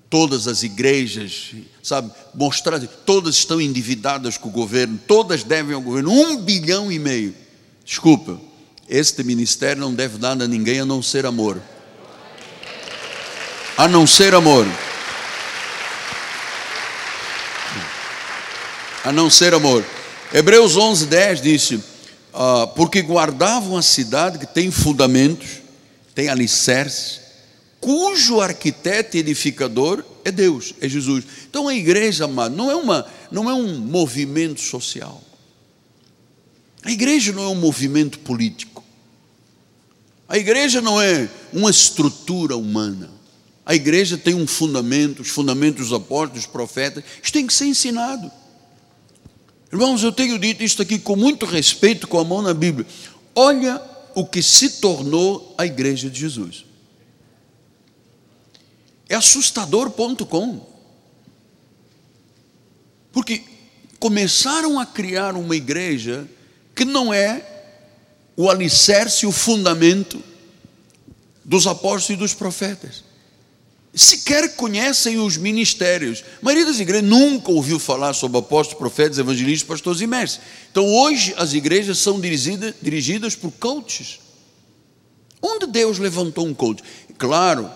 [0.09, 6.13] todas as igrejas, sabe, mostrar, todas estão endividadas com o governo, todas devem ao governo
[6.13, 7.35] um bilhão e meio.
[7.85, 8.41] Desculpa,
[8.89, 11.61] este ministério não deve nada a ninguém a não ser amor.
[13.77, 14.67] A não ser amor.
[19.05, 19.85] A não ser amor.
[20.33, 21.81] Hebreus 11, 10 disse:
[22.33, 25.61] ah, Porque guardavam a cidade que tem fundamentos,
[26.15, 27.21] tem alicerces,
[27.81, 31.25] cujo arquiteto e edificador é Deus, é Jesus.
[31.51, 35.23] Então a igreja, amado, não é, uma, não é um movimento social.
[36.83, 38.83] A igreja não é um movimento político.
[40.29, 43.11] A igreja não é uma estrutura humana.
[43.67, 47.05] A igreja tem um fundamento, os fundamentos dos apóstolos, dos profetas.
[47.23, 48.31] Isso tem que ser ensinado.
[49.73, 52.87] Irmãos, eu tenho dito isso aqui com muito respeito, com a mão na Bíblia.
[53.35, 53.81] Olha
[54.15, 56.67] o que se tornou a igreja de Jesus.
[59.09, 60.67] É assustador.com.
[63.11, 63.45] Porque
[63.99, 66.29] começaram a criar uma igreja
[66.75, 67.49] que não é
[68.37, 70.23] o alicerce, o fundamento
[71.43, 73.05] dos apóstolos e dos profetas.
[73.95, 76.25] Sequer conhecem os ministérios.
[76.41, 80.41] A maioria das igrejas nunca ouviu falar sobre apóstolos, profetas, evangelistas, pastores e mestres.
[80.71, 84.19] Então hoje as igrejas são dirigidas, dirigidas por coaches.
[85.43, 86.83] Onde Deus levantou um coach?
[87.19, 87.71] Claro,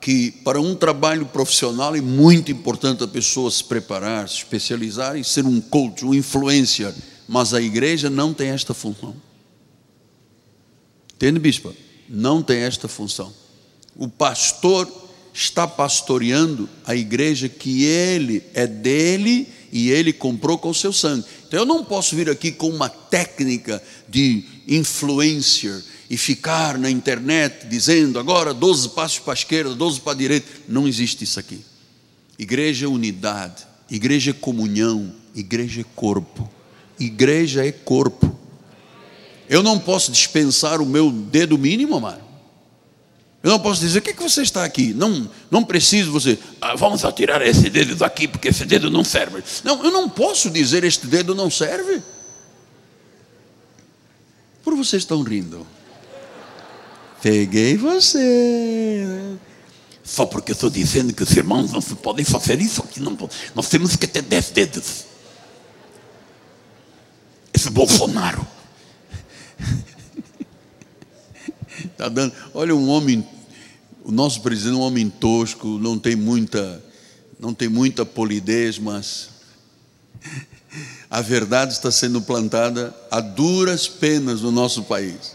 [0.00, 5.24] que para um trabalho profissional é muito importante a pessoa se preparar, se especializar e
[5.24, 6.94] ser um coach, um influencer,
[7.26, 9.16] mas a igreja não tem esta função.
[11.12, 11.74] Entende, bispo?
[12.08, 13.32] Não tem esta função.
[13.96, 15.05] O pastor
[15.36, 21.26] está pastoreando a igreja que ele é dele e ele comprou com o seu sangue.
[21.46, 27.66] Então eu não posso vir aqui com uma técnica de influencer e ficar na internet
[27.66, 30.46] dizendo agora 12 passos para a esquerda, 12 para a direita.
[30.66, 31.60] Não existe isso aqui.
[32.38, 36.50] Igreja é unidade, igreja é comunhão, igreja é corpo.
[36.98, 38.34] Igreja é corpo.
[39.50, 42.25] Eu não posso dispensar o meu dedo mínimo, amado.
[43.46, 44.92] Eu não posso dizer, o que, é que você está aqui?
[44.92, 49.40] Não, não preciso você, ah, vamos atirar esse dedo daqui, porque esse dedo não serve.
[49.62, 52.02] Não, eu não posso dizer, este dedo não serve.
[54.64, 55.64] Por vocês estão rindo.
[57.22, 59.38] Peguei você.
[60.02, 62.98] Só porque estou dizendo que os irmãos não podem fazer isso aqui.
[62.98, 63.16] Não,
[63.54, 65.04] nós temos que ter dez dedos.
[67.54, 68.44] Esse Bolsonaro.
[71.96, 73.26] Tá dando, olha um homem,
[74.06, 76.80] o nosso presidente é um homem tosco, não tem muita,
[77.40, 79.30] não tem muita polidez, mas
[81.10, 85.34] a verdade está sendo plantada a duras penas no nosso país.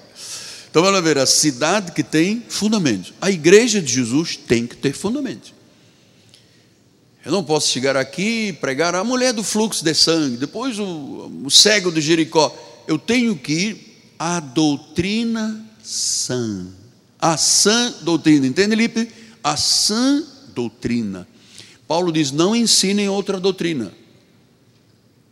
[0.70, 3.12] Então, vamos ver, a cidade que tem fundamentos.
[3.20, 5.54] A igreja de Jesus tem que ter fundamentos.
[7.26, 11.30] Eu não posso chegar aqui e pregar a mulher do fluxo de sangue, depois o,
[11.44, 12.56] o cego de Jericó.
[12.88, 16.81] Eu tenho que ir à doutrina sã.
[17.22, 19.08] A sã doutrina, entende, Lipe?
[19.44, 20.24] A sã
[20.56, 21.28] doutrina.
[21.88, 23.94] Paulo diz: não ensinem outra doutrina.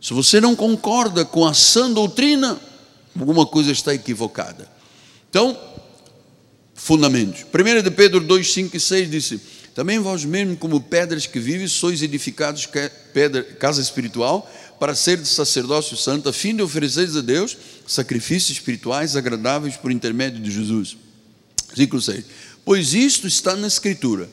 [0.00, 2.58] Se você não concorda com a sã doutrina,
[3.18, 4.70] alguma coisa está equivocada.
[5.28, 5.58] Então,
[6.74, 7.44] fundamentos.
[7.44, 9.40] 1 de Pedro 2, 5 e 6 disse:
[9.74, 12.68] Também vós mesmos, como pedras que vives, sois edificados
[13.12, 18.58] pedra, casa espiritual, para ser de sacerdócio santo, a fim de ofereceres a Deus sacrifícios
[18.58, 20.96] espirituais agradáveis por intermédio de Jesus.
[21.70, 22.24] Versículo 6.
[22.64, 24.28] Pois isto está na Escritura: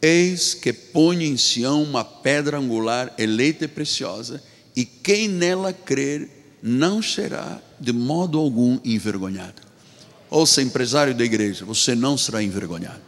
[0.00, 4.42] Eis que põe em Sião uma pedra angular eleita e preciosa,
[4.74, 6.28] e quem nela crer
[6.62, 9.62] não será de modo algum envergonhado.
[10.30, 13.00] Ouça, empresário da igreja, você não será envergonhado.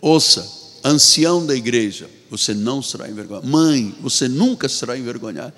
[0.00, 0.46] Ouça,
[0.84, 3.46] ancião da igreja, você não será envergonhado.
[3.46, 5.52] Mãe, você nunca será envergonhado.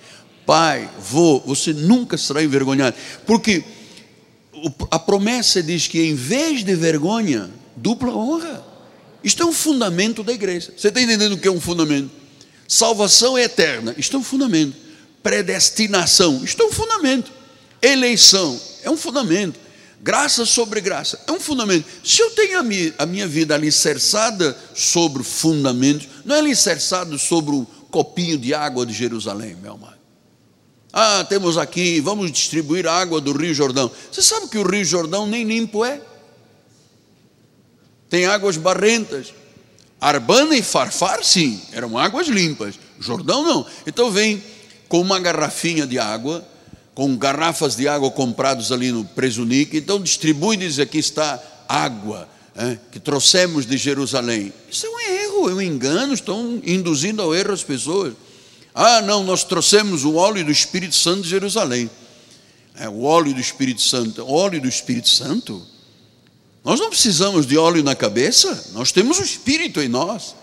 [0.45, 2.97] Pai, vô, você nunca será envergonhado.
[3.27, 3.65] Porque
[4.91, 8.65] a promessa diz que em vez de vergonha, dupla honra.
[9.23, 10.73] Isto é um fundamento da igreja.
[10.77, 12.11] Você está entendendo o que é um fundamento?
[12.67, 13.95] Salvação é eterna.
[13.97, 14.77] Isto é um fundamento.
[15.23, 16.43] Predestinação.
[16.43, 17.31] Isto é um fundamento.
[17.81, 19.59] Eleição é um fundamento.
[20.03, 21.21] Graça sobre graça.
[21.29, 21.87] É um fundamento.
[22.05, 27.55] Se eu tenho a minha, a minha vida alicerçada sobre fundamentos, não é alicerçado sobre
[27.55, 29.92] o copinho de água de Jerusalém, meu amado.
[30.93, 33.91] Ah, temos aqui, vamos distribuir a água do Rio Jordão.
[34.11, 36.01] Você sabe que o Rio Jordão nem limpo é?
[38.11, 39.33] Tem águas barrentas.
[40.01, 42.79] Arbana e Farfar, sim, eram águas limpas.
[43.01, 43.67] Jordão não.
[43.87, 44.43] Então vem
[44.89, 46.47] com uma garrafinha de água
[46.95, 52.77] com garrafas de água comprados ali no Presunique, então distribui diz: aqui está água é,
[52.91, 54.53] que trouxemos de Jerusalém.
[54.71, 58.15] Isso é um erro, é um engano, estão induzindo ao erro as pessoas.
[58.75, 61.91] Ah, não, nós trouxemos o óleo do Espírito Santo de Jerusalém.
[62.75, 65.67] É, o óleo do Espírito Santo, óleo do Espírito Santo.
[66.65, 70.35] Nós não precisamos de óleo na cabeça, nós temos o Espírito em nós.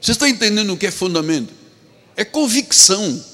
[0.00, 1.52] Você está entendendo o que é fundamento?
[2.16, 3.24] É convicção.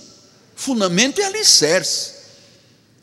[0.55, 2.19] Fundamento é alicerce.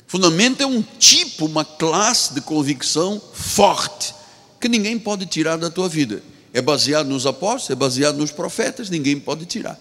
[0.06, 4.14] Fundamento é um tipo, uma classe de convicção forte,
[4.62, 6.22] que ninguém pode tirar da tua vida.
[6.54, 9.80] É baseado nos apóstolos, é baseado nos profetas, ninguém pode tirar.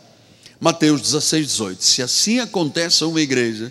[0.64, 1.85] Mateus 16, 18.
[1.85, 3.70] Se assim acontece a uma igreja,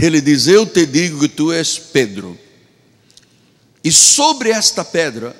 [0.00, 2.38] ele diz: Eu te digo que tu és Pedro.
[3.84, 5.36] E sobre esta pedra,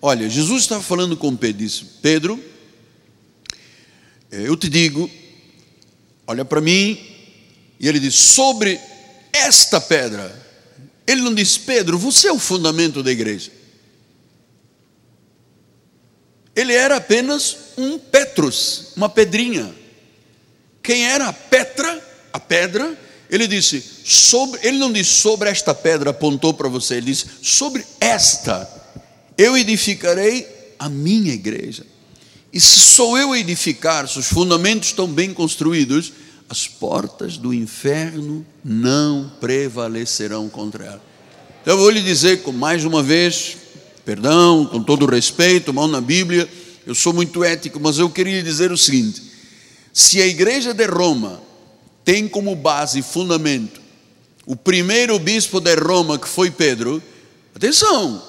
[0.00, 2.40] olha, Jesus estava falando com Pedro, disse: Pedro,
[4.30, 5.10] eu te digo,
[6.28, 6.96] olha para mim,
[7.80, 8.80] e ele diz: Sobre
[9.32, 10.32] esta pedra,
[11.04, 13.50] ele não diz, Pedro, você é o fundamento da igreja.
[16.60, 19.74] Ele era apenas um Petrus, uma pedrinha.
[20.82, 22.98] Quem era a Petra, a pedra,
[23.30, 27.86] ele disse, sobre, ele não disse sobre esta pedra, apontou para você, ele disse, sobre
[27.98, 28.68] esta
[29.38, 30.46] eu edificarei
[30.78, 31.86] a minha igreja.
[32.52, 36.12] E se sou eu edificar, se os fundamentos estão bem construídos,
[36.46, 41.02] as portas do inferno não prevalecerão contra ela.
[41.62, 43.56] Então eu vou lhe dizer mais uma vez,
[44.04, 46.48] perdão, com todo respeito, mão na Bíblia,
[46.86, 49.22] eu sou muito ético, mas eu queria dizer o seguinte:
[49.92, 51.40] se a igreja de Roma
[52.04, 53.80] tem como base fundamento
[54.50, 57.00] o primeiro bispo de Roma, que foi Pedro,
[57.54, 58.20] atenção,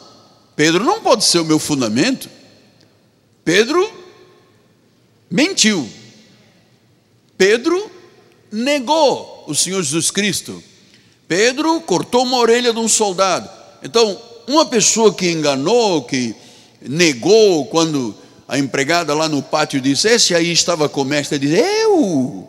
[0.55, 2.29] Pedro não pode ser o meu fundamento.
[3.43, 3.91] Pedro
[5.27, 5.89] mentiu.
[7.36, 7.89] Pedro
[8.51, 10.62] negou o Senhor Jesus Cristo.
[11.27, 13.49] Pedro cortou uma orelha de um soldado.
[13.81, 16.36] Então, uma pessoa que enganou, que
[16.82, 18.15] negou, quando
[18.47, 22.47] a empregada lá no pátio disse: Esse aí estava com mestre, ele diz: Eu.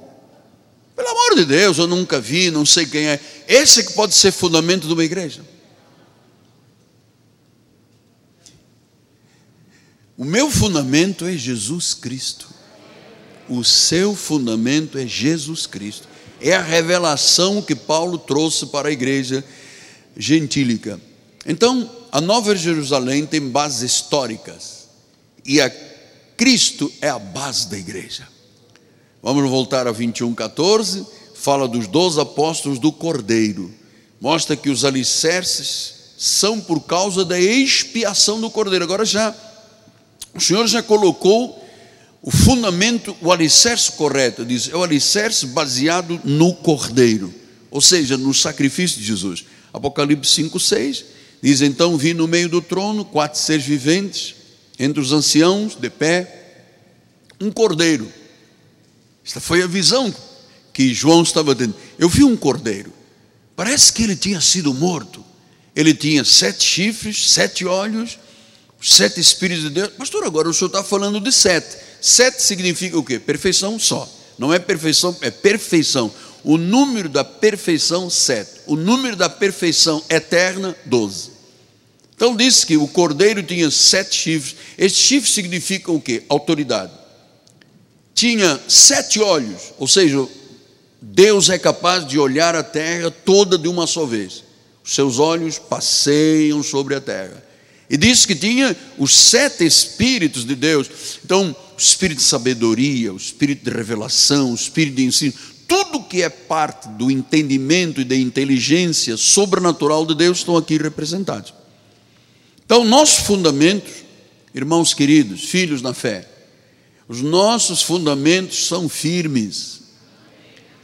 [0.94, 3.20] Pelo amor de Deus, eu nunca vi, não sei quem é.
[3.48, 5.42] Esse que pode ser fundamento de uma igreja.
[10.16, 12.52] O meu fundamento é Jesus Cristo
[13.48, 16.08] o seu fundamento é Jesus Cristo.
[16.40, 19.44] É a revelação que Paulo trouxe para a igreja
[20.16, 21.00] gentílica.
[21.46, 24.88] Então, a Nova Jerusalém tem bases históricas
[25.44, 25.70] e a
[26.36, 28.28] Cristo é a base da igreja.
[29.22, 33.72] Vamos voltar a 21:14, fala dos dois apóstolos do Cordeiro.
[34.20, 38.84] Mostra que os alicerces são por causa da expiação do Cordeiro.
[38.84, 39.34] Agora já
[40.34, 41.60] o Senhor já colocou
[42.22, 47.34] o fundamento, o alicerce correto, diz, é o alicerce baseado no Cordeiro,
[47.68, 49.44] ou seja, no sacrifício de Jesus.
[49.72, 51.04] Apocalipse 5, 6
[51.42, 54.34] diz: Então vi no meio do trono quatro seres viventes,
[54.78, 56.54] entre os anciãos, de pé,
[57.40, 58.10] um cordeiro.
[59.24, 60.14] Esta foi a visão
[60.72, 61.74] que João estava tendo.
[61.98, 62.92] Eu vi um cordeiro,
[63.54, 65.24] parece que ele tinha sido morto.
[65.74, 68.18] Ele tinha sete chifres, sete olhos,
[68.80, 69.88] sete espíritos de Deus.
[69.96, 71.76] Pastor, agora o senhor está falando de sete.
[72.00, 73.18] Sete significa o quê?
[73.18, 74.08] Perfeição só.
[74.38, 76.12] Não é perfeição, é perfeição.
[76.44, 78.60] O número da perfeição, sete.
[78.66, 81.31] O número da perfeição eterna, doze.
[82.22, 84.54] Então diz que o cordeiro tinha sete chifres.
[84.78, 86.22] Estes chifres significam o quê?
[86.28, 86.92] Autoridade.
[88.14, 90.24] Tinha sete olhos, ou seja,
[91.00, 94.44] Deus é capaz de olhar a terra toda de uma só vez.
[94.84, 97.42] Os seus olhos passeiam sobre a terra.
[97.90, 100.88] E disse que tinha os sete Espíritos de Deus.
[101.24, 105.34] Então, o Espírito de sabedoria, o Espírito de revelação, o Espírito de ensino,
[105.66, 111.61] tudo que é parte do entendimento e da inteligência sobrenatural de Deus estão aqui representados.
[112.72, 113.92] Então, nossos fundamentos,
[114.54, 116.26] irmãos queridos, filhos na fé,
[117.06, 119.82] os nossos fundamentos são firmes,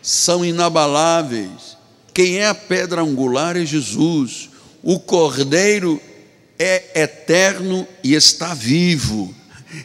[0.02, 1.78] são inabaláveis.
[2.12, 4.50] Quem é a pedra angular é Jesus.
[4.82, 5.98] O cordeiro
[6.58, 9.34] é eterno e está vivo.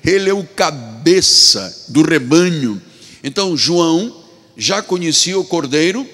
[0.05, 2.81] Ele é o cabeça do rebanho.
[3.23, 4.25] Então, João
[4.57, 6.05] já conhecia o Cordeiro,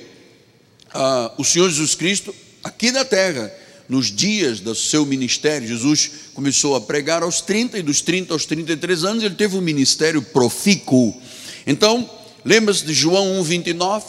[0.94, 3.52] ah, o Senhor Jesus Cristo, aqui na terra.
[3.90, 8.46] Nos dias do seu ministério, Jesus começou a pregar aos 30, e dos 30 aos
[8.46, 11.20] 33 anos, ele teve um ministério profícuo.
[11.66, 12.08] Então,
[12.46, 14.06] lembra-se de João 1, 29?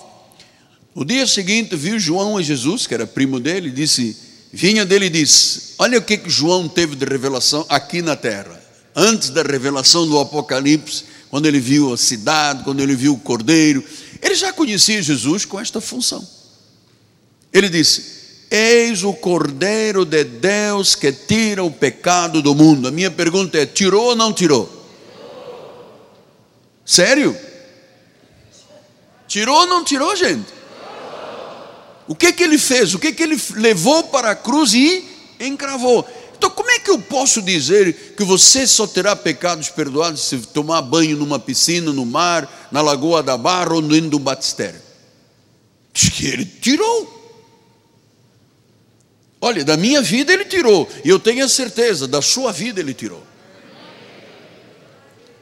[0.94, 4.14] No dia seguinte, viu João a Jesus, que era primo dele, disse:
[4.52, 8.62] vinha dele e disse: Olha o que, que João teve de revelação aqui na terra,
[8.94, 13.82] antes da revelação do Apocalipse, quando ele viu a cidade, quando ele viu o cordeiro,
[14.20, 16.26] ele já conhecia Jesus com esta função.
[17.50, 18.19] Ele disse:
[18.50, 22.88] Eis o Cordeiro de Deus que tira o pecado do mundo.
[22.88, 24.68] A minha pergunta é: tirou ou não tirou?
[26.84, 27.36] Sério?
[29.28, 30.52] Tirou ou não tirou, gente?
[32.08, 32.92] O que que ele fez?
[32.92, 35.04] O que que ele levou para a cruz e
[35.38, 36.04] encravou?
[36.36, 40.82] Então, como é que eu posso dizer que você só terá pecados perdoados se tomar
[40.82, 44.80] banho numa piscina, no mar, na lagoa da Barra ou no do batistério?
[45.92, 47.19] Diz que ele tirou.
[49.40, 52.92] Olha, da minha vida ele tirou, e eu tenho a certeza, da sua vida ele
[52.92, 53.26] tirou.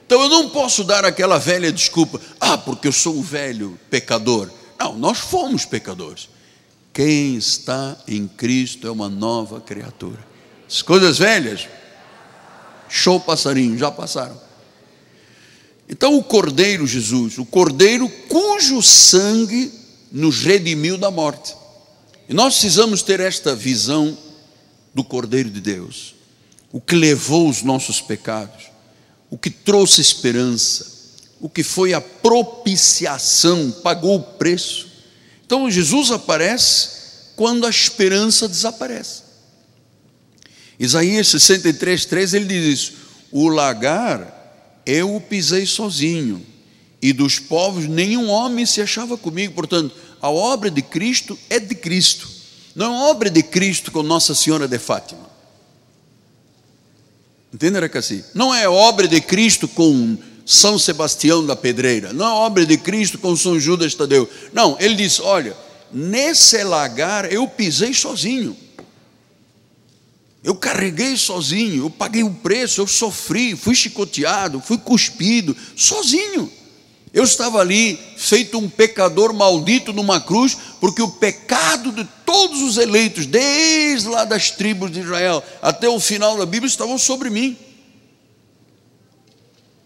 [0.07, 4.49] Então eu não posso dar aquela velha desculpa, ah, porque eu sou um velho pecador.
[4.79, 6.29] Não, nós fomos pecadores.
[6.95, 10.19] Quem está em Cristo é uma nova criatura.
[10.67, 11.69] As coisas velhas,
[12.89, 14.41] show passarinho, já passaram.
[15.89, 19.73] Então o Cordeiro Jesus, o Cordeiro cujo sangue
[20.11, 21.55] nos redimiu da morte.
[22.29, 24.17] E nós precisamos ter esta visão
[24.95, 26.15] do Cordeiro de Deus,
[26.71, 28.65] o que levou os nossos pecados,
[29.31, 30.99] o que trouxe esperança,
[31.41, 34.89] o que foi a propiciação, pagou o preço.
[35.47, 36.91] Então Jesus aparece
[37.35, 39.23] quando a esperança desaparece.
[40.79, 42.93] Isaías 63, 3, ele diz isso:
[43.33, 44.37] O lagar
[44.85, 46.45] eu o pisei sozinho,
[47.01, 49.55] e dos povos nenhum homem se achava comigo.
[49.55, 52.29] Portanto, a obra de Cristo é de Cristo,
[52.75, 55.29] não é obra de Cristo com Nossa Senhora de Fátima.
[57.53, 58.23] Entenderam, assim?
[58.35, 63.19] Não é obra de Cristo com São Sebastião da Pedreira, não é obra de Cristo
[63.19, 64.29] com São Judas Tadeu.
[64.53, 65.57] Não, ele diz: olha,
[65.93, 68.57] nesse lagar eu pisei sozinho.
[70.45, 76.51] Eu carreguei sozinho, eu paguei o preço, eu sofri, fui chicoteado, fui cuspido, sozinho.
[77.13, 82.77] Eu estava ali, feito um pecador maldito numa cruz, porque o pecado de todos os
[82.77, 87.57] eleitos, desde lá das tribos de Israel até o final da Bíblia, estavam sobre mim.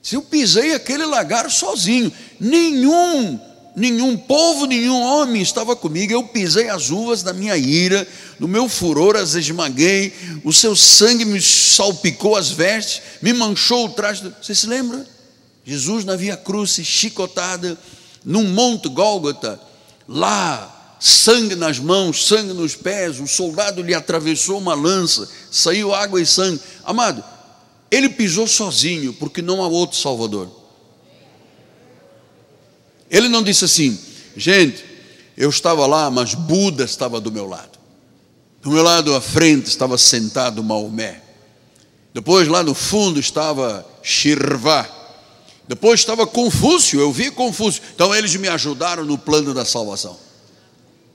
[0.02, 3.38] Se eu pisei aquele lagar sozinho, nenhum,
[3.76, 6.12] nenhum povo, nenhum homem estava comigo.
[6.12, 8.06] Eu pisei as uvas da minha ira,
[8.40, 10.12] no meu furor as esmaguei,
[10.42, 14.34] o seu sangue me salpicou as vestes, me manchou o traje.
[14.42, 15.06] Você se lembra?
[15.64, 17.78] Jesus na Via Cruz, chicotada,
[18.24, 19.60] num monte Gólgota,
[20.08, 26.20] lá, sangue nas mãos, sangue nos pés, o soldado lhe atravessou uma lança, saiu água
[26.20, 26.60] e sangue.
[26.84, 27.22] Amado,
[27.90, 30.50] ele pisou sozinho, porque não há outro Salvador.
[33.10, 33.98] Ele não disse assim,
[34.36, 34.84] gente,
[35.36, 37.78] eu estava lá, mas Buda estava do meu lado.
[38.62, 41.20] Do meu lado à frente estava sentado Maomé.
[42.14, 45.01] Depois lá no fundo estava Shirvá
[45.68, 47.82] depois estava Confúcio, eu vi Confúcio.
[47.94, 50.18] Então eles me ajudaram no plano da salvação.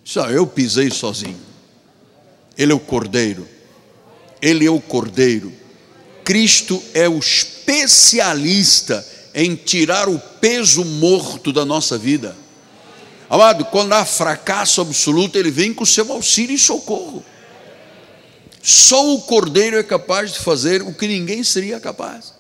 [0.03, 1.39] Só eu pisei sozinho.
[2.57, 3.47] Ele é o Cordeiro.
[4.41, 5.51] Ele é o Cordeiro.
[6.23, 12.35] Cristo é o especialista em tirar o peso morto da nossa vida.
[13.29, 17.23] Amado, quando há fracasso absoluto, ele vem com seu auxílio e socorro.
[18.63, 22.36] Só o Cordeiro é capaz de fazer o que ninguém seria capaz.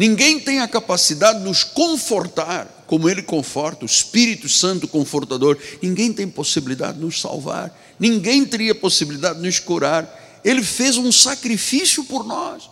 [0.00, 5.58] Ninguém tem a capacidade de nos confortar como Ele conforta, o Espírito Santo confortador.
[5.82, 7.70] Ninguém tem possibilidade de nos salvar.
[7.98, 10.40] Ninguém teria possibilidade de nos curar.
[10.42, 12.70] Ele fez um sacrifício por nós.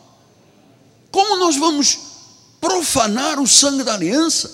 [1.11, 1.99] Como nós vamos
[2.63, 4.51] profanar o sangue da aliança?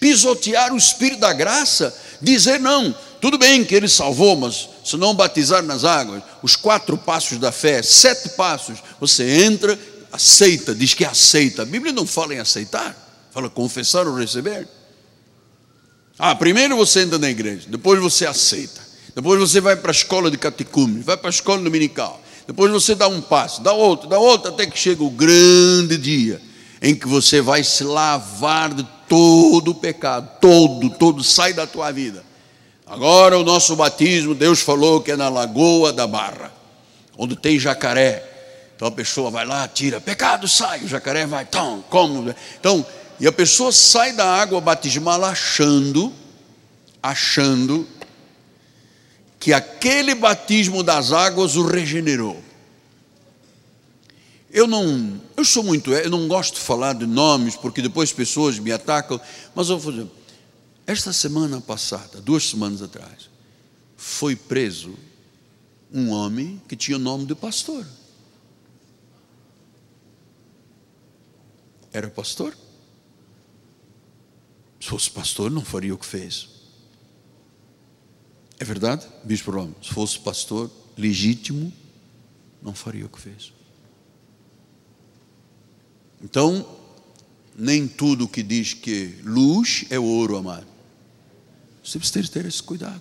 [0.00, 1.94] Pisotear o Espírito da graça?
[2.22, 6.96] Dizer não, tudo bem que ele salvou, mas se não batizar nas águas, os quatro
[6.96, 9.78] passos da fé, sete passos, você entra
[10.16, 11.62] aceita, diz que aceita.
[11.62, 12.94] A Bíblia não fala em aceitar,
[13.32, 14.66] fala confessar ou receber.
[16.18, 18.80] Ah, primeiro você entra na igreja, depois você aceita,
[19.14, 22.94] depois você vai para a escola de catecume, vai para a escola dominical, depois você
[22.94, 26.40] dá um passo, dá outro, dá outro, até que chega o grande dia
[26.80, 31.90] em que você vai se lavar de todo o pecado, todo, todo sai da tua
[31.92, 32.24] vida.
[32.86, 36.52] Agora o nosso batismo, Deus falou que é na Lagoa da Barra,
[37.18, 38.35] onde tem jacaré.
[38.76, 42.34] Então a pessoa vai lá, tira, pecado sai, o jacaré vai, tão, como.
[42.60, 42.86] Então,
[43.18, 46.12] e a pessoa sai da água batismal achando,
[47.02, 47.88] achando
[49.40, 52.42] que aquele batismo das águas o regenerou.
[54.50, 58.58] Eu não, eu sou muito, eu não gosto de falar de nomes, porque depois pessoas
[58.58, 59.18] me atacam,
[59.54, 60.06] mas eu vou dizer,
[60.86, 63.30] esta semana passada, duas semanas atrás,
[63.96, 64.94] foi preso
[65.92, 67.86] um homem que tinha o nome de pastor.
[71.96, 72.54] Era pastor?
[74.78, 76.46] Se fosse pastor, não faria o que fez.
[78.58, 79.74] É verdade, Bispo Roma?
[79.82, 81.72] Se fosse pastor legítimo,
[82.60, 83.50] não faria o que fez.
[86.22, 86.68] Então,
[87.56, 90.66] nem tudo que diz que luz é ouro, amado.
[91.82, 93.00] Você precisa ter esse cuidado.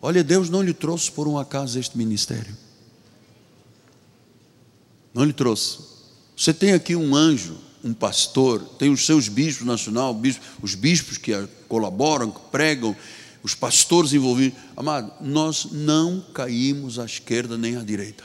[0.00, 2.56] Olha, Deus não lhe trouxe por um acaso este ministério.
[5.12, 5.80] Não lhe trouxe.
[6.34, 10.18] Você tem aqui um anjo, um pastor, tem os seus bispos nacional,
[10.62, 11.32] os bispos que
[11.68, 12.94] colaboram, que pregam,
[13.42, 14.58] os pastores envolvidos.
[14.76, 18.24] Amado, nós não caímos à esquerda nem à direita.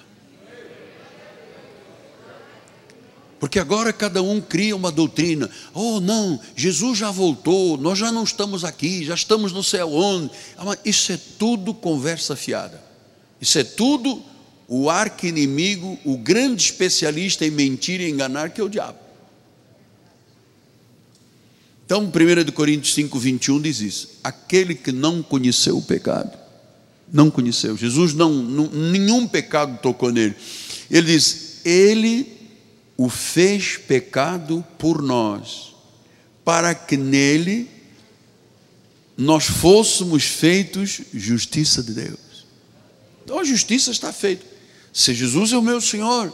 [3.39, 5.49] Porque agora cada um cria uma doutrina.
[5.73, 10.31] Oh, não, Jesus já voltou, nós já não estamos aqui, já estamos no céu onde?
[10.83, 12.81] Isso é tudo conversa fiada.
[13.39, 14.23] Isso é tudo
[14.67, 19.04] o arqui-inimigo, o grande especialista em mentir e enganar, que é o diabo.
[21.85, 26.35] Então, 1 Coríntios 5, 21 diz isso: aquele que não conheceu o pecado,
[27.11, 30.35] não conheceu, Jesus não, não nenhum pecado tocou nele.
[30.89, 32.35] Ele diz: Ele
[32.97, 35.75] o fez pecado por nós,
[36.43, 37.69] para que nele
[39.17, 42.45] nós fôssemos feitos justiça de Deus.
[43.23, 44.45] Então a justiça está feita.
[44.91, 46.33] Se Jesus é o meu Senhor,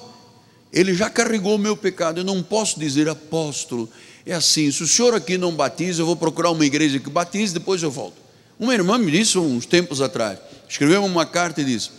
[0.72, 2.20] Ele já carregou o meu pecado.
[2.20, 3.90] Eu não posso dizer, apóstolo,
[4.26, 7.54] é assim: se o senhor aqui não batiza, eu vou procurar uma igreja que batize,
[7.54, 8.22] depois eu volto.
[8.60, 10.38] Uma irmã me disse uns tempos atrás,
[10.70, 11.90] escreveu uma carta e disse: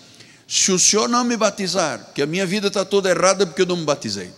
[0.46, 3.66] se o senhor não me batizar, que a minha vida está toda errada porque eu
[3.66, 4.30] não me batizei.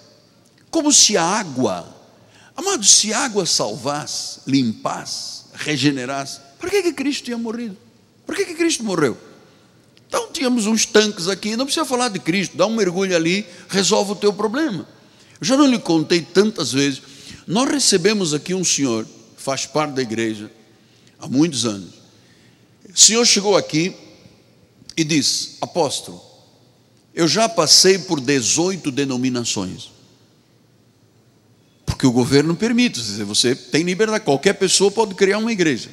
[0.71, 1.87] Como se a água,
[2.57, 7.77] amado, se a água salvasse, limpasse, regenerasse, por que, que Cristo tinha morrido?
[8.27, 9.19] Por que, que Cristo morreu?
[10.09, 14.13] Então tínhamos uns tanques aqui, não precisa falar de Cristo, dá um mergulho ali, resolve
[14.13, 14.87] o teu problema.
[15.41, 17.03] Eu já não lhe contei tantas vezes.
[17.47, 20.51] Nós recebemos aqui um senhor, faz parte da igreja,
[21.19, 21.95] há muitos anos.
[22.89, 23.95] O senhor chegou aqui
[24.97, 26.23] e disse: Apóstolo,
[27.15, 29.91] eu já passei por 18 denominações.
[31.85, 35.91] Porque o governo permite, você tem liberdade, qualquer pessoa pode criar uma igreja.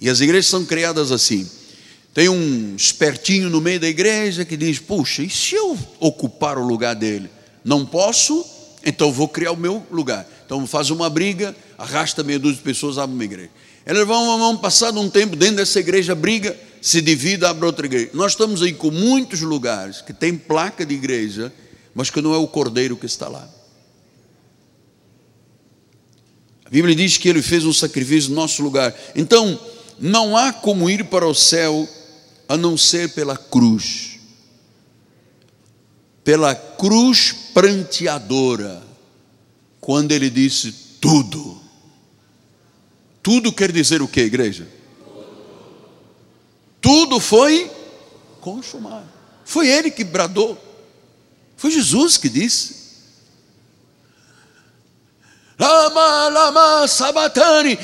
[0.00, 1.48] E as igrejas são criadas assim.
[2.12, 6.66] Tem um espertinho no meio da igreja que diz: Puxa, e se eu ocupar o
[6.66, 7.28] lugar dele?
[7.64, 8.44] Não posso,
[8.84, 10.26] então vou criar o meu lugar.
[10.44, 13.50] Então faz uma briga, arrasta meia dúzia de pessoas, abre uma igreja.
[13.86, 18.10] Eles vão, vão passado um tempo dentro dessa igreja, briga, se divide, abre outra igreja.
[18.14, 21.52] Nós estamos aí com muitos lugares que tem placa de igreja,
[21.94, 23.48] mas que não é o cordeiro que está lá.
[26.64, 28.94] A Bíblia diz que ele fez um sacrifício no nosso lugar.
[29.14, 29.58] Então,
[29.98, 31.88] não há como ir para o céu
[32.48, 34.18] a não ser pela cruz.
[36.22, 38.82] Pela cruz pranteadora,
[39.84, 41.60] quando ele disse tudo.
[43.22, 44.66] Tudo quer dizer o que, igreja?
[46.80, 47.70] Tudo foi
[48.40, 49.06] consumado.
[49.44, 50.58] Foi ele que bradou.
[51.58, 52.94] Foi Jesus que disse.
[55.58, 57.78] Lama, lama, sabatani.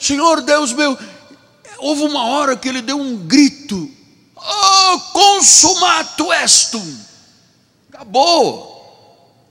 [0.00, 0.98] Senhor Deus meu,
[1.76, 3.90] houve uma hora que ele deu um grito:
[4.34, 6.96] Oh, consumato estum.
[7.92, 8.75] Acabou.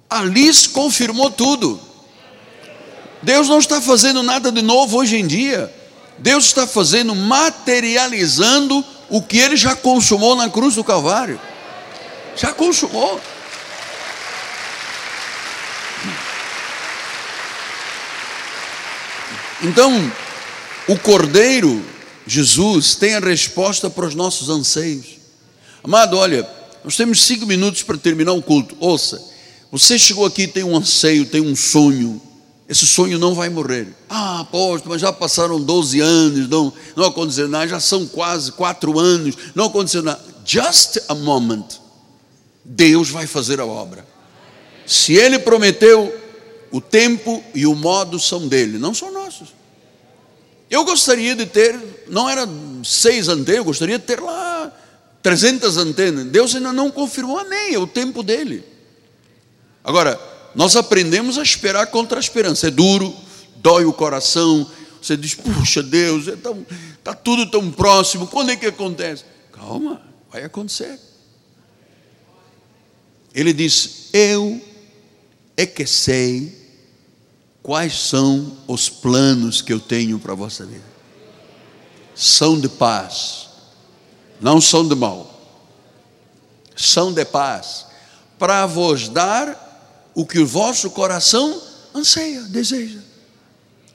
[0.09, 1.79] Ali se confirmou tudo.
[3.21, 5.73] Deus não está fazendo nada de novo hoje em dia.
[6.17, 11.39] Deus está fazendo, materializando o que ele já consumou na cruz do Calvário.
[12.35, 13.19] Já consumou.
[19.63, 20.11] Então,
[20.87, 21.83] o Cordeiro
[22.27, 25.05] Jesus tem a resposta para os nossos anseios.
[25.83, 26.47] Amado, olha,
[26.83, 28.75] nós temos cinco minutos para terminar o culto.
[28.79, 29.21] Ouça,
[29.71, 32.21] você chegou aqui tem um anseio, tem um sonho.
[32.67, 33.87] Esse sonho não vai morrer.
[34.09, 38.99] Ah, apóstolo, mas já passaram 12 anos, não, não aconteceu nada, já são quase quatro
[38.99, 40.21] anos, não aconteceu nada.
[40.45, 41.65] Just a moment.
[42.63, 44.05] Deus vai fazer a obra.
[44.85, 46.13] Se Ele prometeu,
[46.71, 49.49] o tempo e o modo são dele, não são nossos.
[50.69, 52.47] Eu gostaria de ter, não era
[52.83, 54.71] seis antenas, eu gostaria de ter lá
[55.21, 56.25] 300 antenas.
[56.25, 58.63] Deus ainda não confirmou, amém, é o tempo dele.
[59.85, 60.19] Agora,
[60.55, 62.67] nós aprendemos a esperar contra a esperança.
[62.67, 63.15] É duro,
[63.57, 64.69] dói o coração.
[64.99, 66.55] Você diz, puxa Deus, está é
[67.03, 69.23] tá tudo tão próximo, quando é que acontece?
[69.51, 70.99] Calma, vai acontecer.
[73.33, 74.59] Ele diz: Eu
[75.55, 76.65] é que sei
[77.61, 80.95] quais são os planos que eu tenho para a vossa vida.
[82.15, 83.49] São de paz,
[84.39, 85.29] não são de mal,
[86.75, 87.85] são de paz,
[88.39, 89.64] para vos dar
[90.15, 91.61] o que o vosso coração
[91.93, 92.99] anseia, deseja.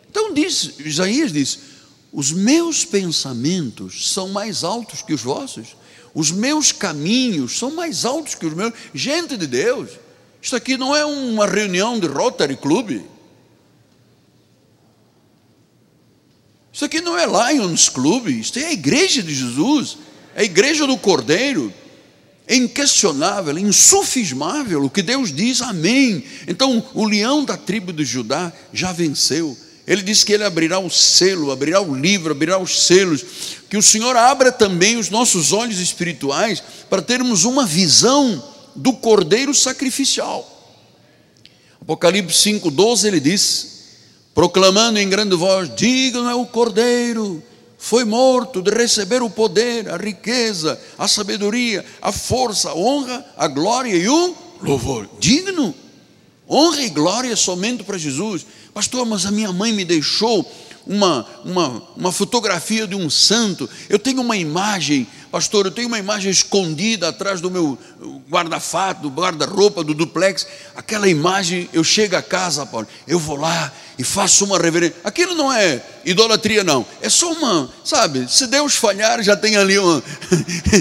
[0.09, 1.59] Então diz, Isaías diz:
[2.13, 5.75] os meus pensamentos são mais altos que os vossos,
[6.15, 8.75] os meus caminhos são mais altos que os meus.
[8.93, 9.91] Gente de Deus,
[10.43, 13.01] isso aqui não é uma reunião de Rotary Club.
[16.73, 19.99] Isso aqui não é Lions Club, isso é a igreja de Jesus,
[20.35, 21.73] é a igreja do Cordeiro.
[22.51, 26.25] É inquestionável, é insufismável o que Deus diz, amém.
[26.49, 29.57] Então, o leão da tribo de Judá já venceu.
[29.87, 33.25] Ele disse que ele abrirá o selo, abrirá o livro, abrirá os selos.
[33.71, 38.43] Que o Senhor abra também os nossos olhos espirituais para termos uma visão
[38.75, 40.45] do cordeiro sacrificial.
[41.81, 43.69] Apocalipse 5,12 ele diz:
[44.35, 47.41] proclamando em grande voz: Digno é o cordeiro,
[47.81, 53.49] foi morto de receber o poder, a riqueza, a sabedoria, a força, a honra, a
[53.49, 55.09] glória e o louvor.
[55.19, 55.75] Digno,
[56.49, 58.45] honra e glória somente para Jesus.
[58.75, 60.47] Pastor, mas a minha mãe me deixou
[60.87, 65.99] uma, uma, uma fotografia de um santo, eu tenho uma imagem, pastor, eu tenho uma
[65.99, 67.79] imagem escondida atrás do meu
[68.31, 73.73] guarda-fato, do guarda-roupa, do duplex, aquela imagem, eu chego a casa, Paulo, eu vou lá
[73.99, 78.75] e faço uma reverência, aquilo não é idolatria não, é só uma, sabe, se Deus
[78.77, 80.03] falhar, já tem ali uma,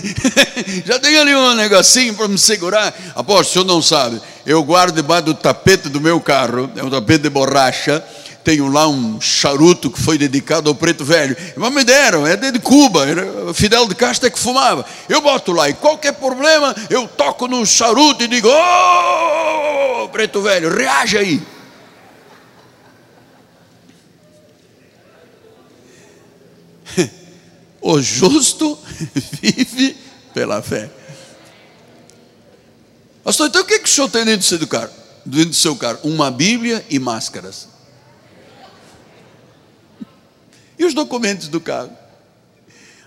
[0.85, 4.95] já tem ali um negocinho para me segurar, apóstolo, o senhor não sabe, eu guardo
[4.95, 8.03] debaixo do tapete do meu carro, é um tapete de borracha,
[8.43, 11.35] tenho lá um charuto que foi dedicado ao preto velho.
[11.55, 13.05] Mas me deram, é de Cuba,
[13.53, 14.85] Fidel de Castro é que fumava.
[15.07, 20.41] Eu boto lá e qualquer problema, eu toco no charuto e digo: Ô oh, preto
[20.41, 21.41] velho, reage aí.
[27.81, 28.77] O justo
[29.41, 29.95] vive
[30.33, 30.89] pela fé.
[33.23, 34.89] Pastor, então o que, que o senhor tem dentro do seu carro?
[35.25, 35.99] Dentro do seu carro?
[36.03, 37.69] Uma Bíblia e máscaras.
[40.79, 41.91] E os documentos do carro?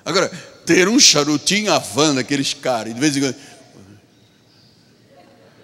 [0.04, 0.28] Agora,
[0.66, 3.36] ter um charutinho Havana, aqueles caras, de vez em quando.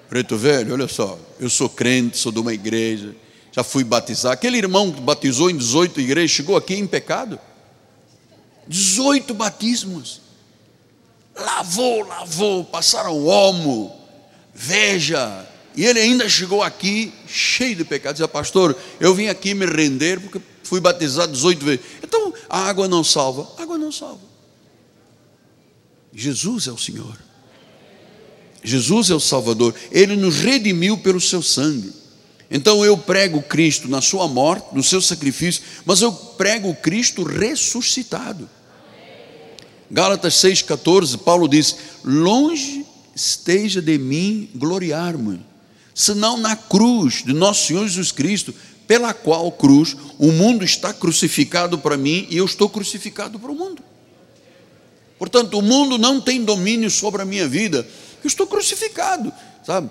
[0.09, 3.15] Preto velho, olha só, eu sou crente, sou de uma igreja,
[3.53, 4.33] já fui batizar.
[4.33, 7.39] Aquele irmão que batizou em 18 igrejas chegou aqui em pecado.
[8.67, 10.23] 18 batismos.
[11.37, 13.95] Lavou, lavou, passaram homo,
[14.55, 15.47] veja.
[15.77, 18.17] E ele ainda chegou aqui cheio de pecados.
[18.17, 21.81] Dizia, pastor, eu vim aqui me render porque fui batizado 18 vezes.
[22.09, 23.47] Então, a água não salva.
[23.59, 24.23] A água não salva.
[26.11, 27.17] Jesus é o Senhor.
[28.65, 29.75] Jesus é o Salvador.
[29.93, 31.93] Ele nos redimiu pelo seu sangue.
[32.51, 38.49] Então eu prego Cristo na sua morte, no seu sacrifício, mas eu prego Cristo ressuscitado.
[39.91, 45.41] Gálatas 6,14, Paulo diz: Longe esteja de mim gloriar-me,
[45.95, 48.55] senão na cruz de nosso Senhor Jesus Cristo,
[48.89, 53.55] pela qual cruz o mundo está crucificado para mim e eu estou crucificado para o
[53.55, 53.83] mundo.
[55.19, 57.87] Portanto, o mundo não tem domínio sobre a minha vida,
[58.25, 59.31] eu estou crucificado,
[59.65, 59.91] sabe?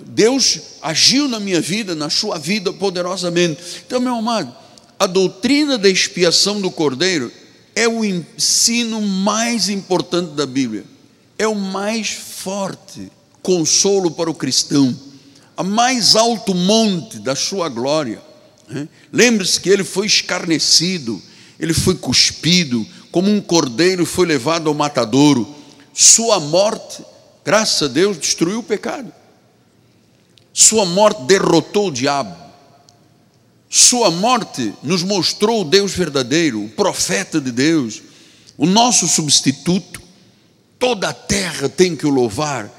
[0.00, 3.60] Deus agiu na minha vida, na sua vida poderosamente.
[3.86, 4.54] Então, meu amado,
[4.98, 7.32] a doutrina da expiação do Cordeiro
[7.74, 10.84] é o ensino mais importante da Bíblia,
[11.38, 13.10] é o mais forte
[13.42, 14.94] consolo para o cristão,
[15.56, 18.33] a mais alto monte da sua glória.
[18.68, 18.88] Né?
[19.12, 21.20] Lembre-se que ele foi escarnecido,
[21.58, 25.54] ele foi cuspido, como um cordeiro foi levado ao matadouro.
[25.92, 27.04] Sua morte,
[27.44, 29.12] graças a Deus, destruiu o pecado.
[30.52, 32.44] Sua morte derrotou o diabo.
[33.68, 38.02] Sua morte nos mostrou o Deus verdadeiro, o profeta de Deus,
[38.56, 40.00] o nosso substituto.
[40.78, 42.70] Toda a terra tem que o louvar,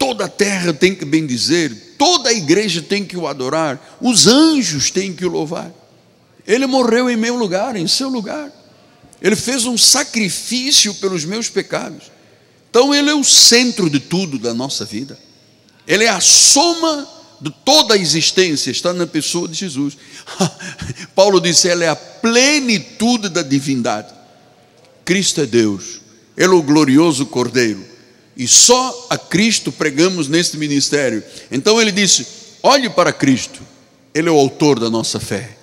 [0.00, 4.90] toda a terra tem que bendizer, toda a igreja tem que o adorar, os anjos
[4.90, 5.70] têm que o louvar.
[6.46, 8.50] Ele morreu em meu lugar, em seu lugar.
[9.20, 12.04] Ele fez um sacrifício pelos meus pecados.
[12.70, 15.18] Então, Ele é o centro de tudo da nossa vida.
[15.86, 17.06] Ele é a soma
[17.38, 19.98] de toda a existência, está na pessoa de Jesus.
[21.14, 24.14] Paulo disse: Ele é a plenitude da divindade.
[25.04, 26.00] Cristo é Deus,
[26.38, 27.89] Ele é o glorioso Cordeiro
[28.40, 31.22] e só a Cristo pregamos neste ministério.
[31.52, 32.26] Então ele disse:
[32.62, 33.60] olhe para Cristo,
[34.14, 35.58] Ele é o autor da nossa fé.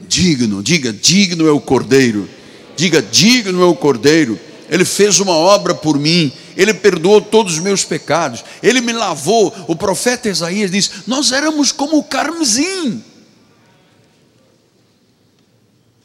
[0.00, 2.26] Digno, diga, digno é o Cordeiro.
[2.74, 4.40] Diga, digno é o Cordeiro.
[4.70, 9.54] Ele fez uma obra por mim, Ele perdoou todos os meus pecados, Ele me lavou.
[9.68, 13.04] O profeta Isaías diz: Nós éramos como o carmesim,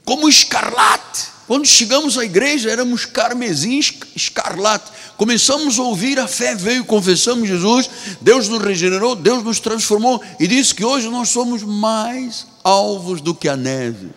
[0.04, 1.37] como escarlate.
[1.48, 3.80] Quando chegamos à igreja, éramos carmesim
[4.16, 4.92] escarlate.
[5.16, 7.90] Começamos a ouvir, a fé veio, confessamos Jesus,
[8.20, 13.34] Deus nos regenerou, Deus nos transformou e disse que hoje nós somos mais alvos do
[13.34, 14.10] que a neve.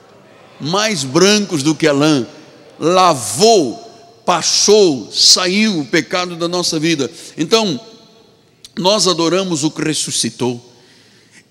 [0.60, 2.26] mais brancos do que a lã,
[2.78, 3.78] lavou,
[4.26, 7.10] passou, saiu o pecado da nossa vida.
[7.36, 7.80] Então,
[8.78, 10.60] nós adoramos o que ressuscitou.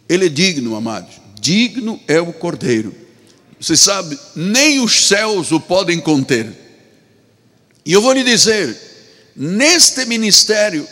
[0.08, 1.16] Ele é digno, amados.
[1.40, 2.94] Digno é o Cordeiro.
[3.60, 6.50] Você sabe, nem os céus o podem conter.
[7.86, 8.78] E eu vou lhe dizer,
[9.36, 10.88] neste ministério,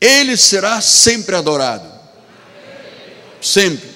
[0.00, 1.90] ele será sempre adorado.
[3.42, 3.88] Sempre.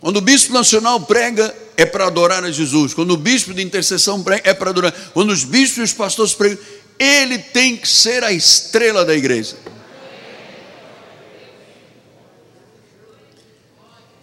[0.00, 2.92] Quando o bispo nacional prega, é para adorar a Jesus.
[2.92, 4.92] Quando o bispo de intercessão prega, é para adorar.
[5.14, 6.58] Quando os bispos e os pastores pregam,
[6.98, 9.56] ele tem que ser a estrela da igreja.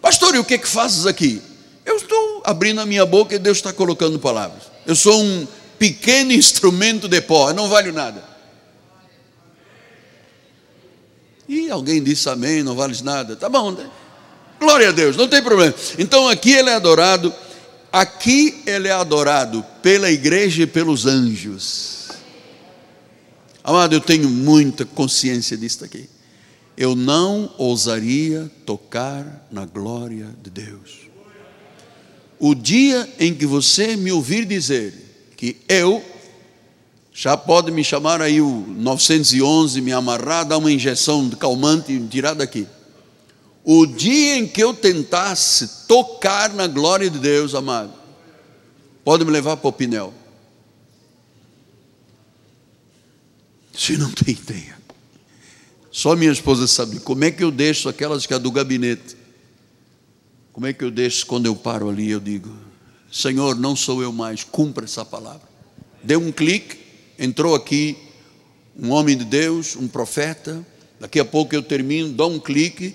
[0.02, 1.42] Pastor, e o que é que fazes aqui?
[1.90, 4.62] Eu estou abrindo a minha boca e Deus está colocando palavras.
[4.86, 5.48] Eu sou um
[5.80, 8.24] pequeno instrumento de pó, não valho nada.
[11.48, 13.36] E alguém disse amém, não vales nada.
[13.36, 13.90] Tá bom, né?
[14.60, 15.74] Glória a Deus, não tem problema.
[15.98, 17.34] Então aqui ele é adorado,
[17.92, 22.10] aqui ele é adorado pela igreja e pelos anjos.
[23.64, 26.08] Amado, eu tenho muita consciência disso aqui.
[26.78, 31.09] Eu não ousaria tocar na glória de Deus.
[32.40, 34.94] O dia em que você me ouvir dizer
[35.36, 36.04] que eu
[37.14, 42.00] já pode me chamar aí o 911, me amarrar, dar uma injeção de calmante e
[42.00, 42.66] me tirar daqui.
[43.62, 47.92] O dia em que eu tentasse tocar na glória de Deus, amado,
[49.04, 50.14] pode me levar para o Pinel.
[53.74, 54.78] Você não tem ideia.
[55.92, 59.19] Só minha esposa sabe como é que eu deixo aquelas que é do gabinete.
[60.60, 62.12] Como é que eu deixo quando eu paro ali?
[62.12, 62.54] Eu digo:
[63.10, 65.48] Senhor, não sou eu mais, cumpra essa palavra.
[66.04, 66.78] Deu um clique,
[67.18, 67.98] entrou aqui
[68.78, 70.68] um homem de Deus, um profeta.
[71.00, 72.94] Daqui a pouco eu termino, dou um clique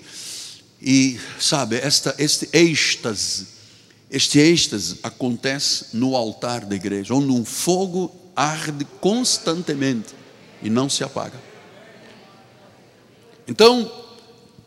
[0.79, 3.47] e sabe, esta, este êxtase,
[4.11, 10.13] este êxtase acontece no altar da igreja, onde um fogo arde constantemente
[10.61, 11.41] e não se apaga.
[13.47, 13.91] Então,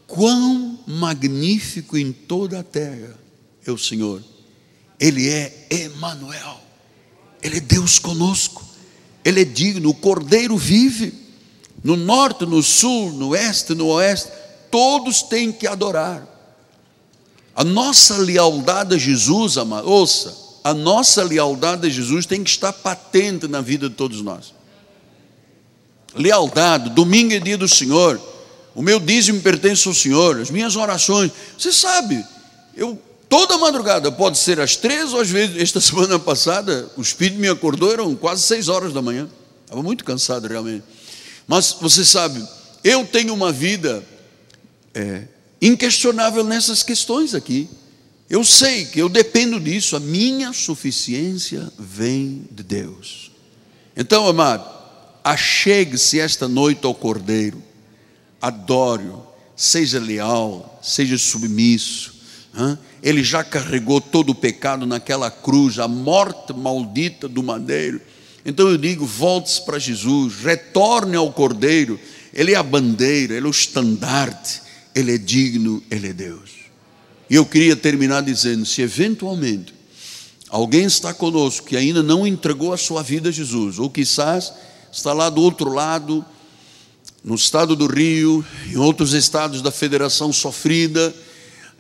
[0.09, 3.15] quão magnífico em toda a terra
[3.67, 4.23] é o Senhor.
[4.99, 6.61] Ele é Emanuel.
[7.43, 8.65] Ele é Deus conosco.
[9.23, 11.13] Ele é digno, o Cordeiro vive
[11.85, 14.33] no norte, no sul, no oeste, no oeste,
[14.71, 16.27] todos têm que adorar.
[17.55, 20.35] A nossa lealdade a Jesus, amado, ouça,
[20.65, 24.55] a nossa lealdade a Jesus tem que estar patente na vida de todos nós.
[26.15, 28.21] Lealdade, domingo é dia do Senhor,
[28.79, 32.25] o meu dízimo pertence ao Senhor, as minhas orações, você sabe,
[32.77, 32.97] eu
[33.29, 37.49] toda madrugada, pode ser às três ou às vezes, esta semana passada, o Espírito me
[37.49, 39.29] acordou, eram quase seis horas da manhã,
[39.65, 40.85] estava muito cansado realmente,
[41.45, 42.41] mas você sabe,
[42.85, 44.01] eu tenho uma vida
[44.95, 45.25] é,
[45.61, 47.69] inquestionável nessas questões aqui,
[48.31, 53.33] eu sei que eu dependo disso, a minha suficiência vem de Deus.
[53.97, 54.71] Então, amado,
[55.25, 57.67] achegue-se esta noite ao Cordeiro,
[58.41, 59.23] adore-o,
[59.57, 62.15] seja leal, seja submisso.
[63.03, 68.01] Ele já carregou todo o pecado naquela cruz, a morte maldita do madeiro.
[68.45, 71.99] Então eu digo: volte-se para Jesus, retorne ao Cordeiro.
[72.33, 74.63] Ele é a bandeira, ele é o estandarte,
[74.95, 76.51] ele é digno, ele é Deus.
[77.31, 79.75] E eu queria terminar dizendo: se eventualmente
[80.49, 84.53] alguém está conosco que ainda não entregou a sua vida a Jesus, ou quizás
[84.91, 86.25] está lá do outro lado,
[87.25, 91.15] no estado do Rio, em outros estados da federação sofrida,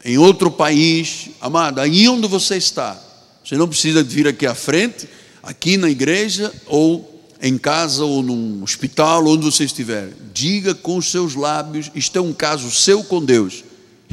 [0.05, 3.01] em outro país, amado, aí onde você está,
[3.45, 5.09] você não precisa vir aqui à frente,
[5.43, 11.11] aqui na igreja, ou em casa, ou num hospital, onde você estiver, diga com os
[11.11, 13.64] seus lábios: isto é um caso seu com Deus.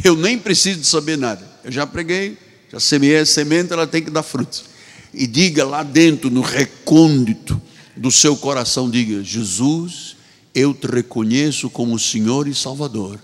[0.04, 1.46] Eu nem preciso de saber nada.
[1.64, 2.38] Eu já preguei,
[2.72, 4.66] já semeei a semente, ela tem que dar frutos.
[5.14, 7.60] E diga lá dentro, no recôndito
[7.96, 10.15] do seu coração, diga: Jesus,
[10.56, 13.20] eu te reconheço como Senhor e Salvador.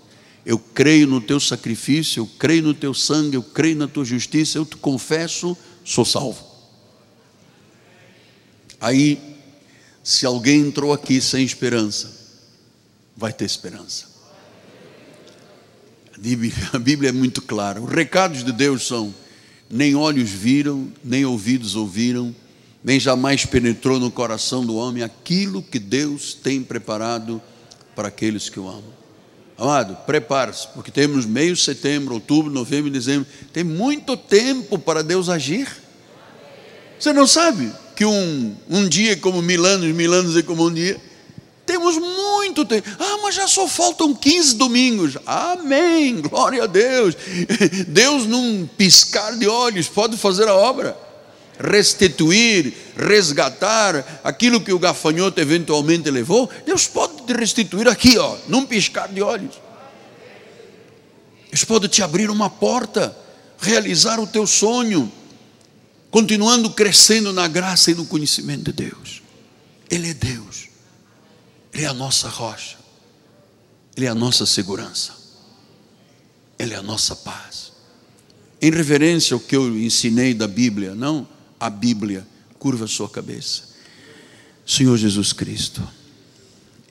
[0.45, 4.57] Eu creio no teu sacrifício, eu creio no teu sangue, eu creio na tua justiça,
[4.57, 5.55] eu te confesso,
[5.85, 6.45] sou salvo.
[8.81, 9.17] Aí,
[10.03, 12.11] se alguém entrou aqui sem esperança,
[13.15, 14.09] vai ter esperança.
[16.73, 17.81] A Bíblia é muito clara.
[17.81, 19.13] Os recados de Deus são:
[19.69, 22.35] nem olhos viram, nem ouvidos ouviram,
[22.83, 27.41] nem jamais penetrou no coração do homem aquilo que Deus tem preparado
[27.95, 29.01] para aqueles que o amam.
[29.57, 33.27] Amado, prepare-se, porque temos meio setembro, outubro, novembro dezembro.
[33.53, 35.67] Tem muito tempo para Deus agir.
[36.99, 40.65] Você não sabe que um, um dia é como mil anos, mil anos é como
[40.65, 40.99] um dia?
[41.63, 42.89] Temos muito tempo.
[42.99, 45.17] Ah, mas já só faltam 15 domingos.
[45.27, 47.15] Amém, glória a Deus.
[47.87, 50.97] Deus, num piscar de olhos, pode fazer a obra.
[51.63, 56.49] Restituir, resgatar aquilo que o gafanhoto eventualmente levou.
[56.65, 59.55] Deus pode te restituir aqui, ó, num piscar de olhos.
[61.51, 63.15] Deus pode te abrir uma porta,
[63.59, 65.11] realizar o teu sonho,
[66.09, 69.21] continuando crescendo na graça e no conhecimento de Deus.
[69.89, 70.69] Ele é Deus,
[71.73, 72.77] Ele é a nossa rocha,
[73.95, 75.13] Ele é a nossa segurança,
[76.57, 77.73] Ele é a nossa paz.
[78.61, 81.27] Em reverência ao que eu ensinei da Bíblia, não
[81.61, 83.69] a Bíblia, curva sua cabeça.
[84.65, 85.87] Senhor Jesus Cristo,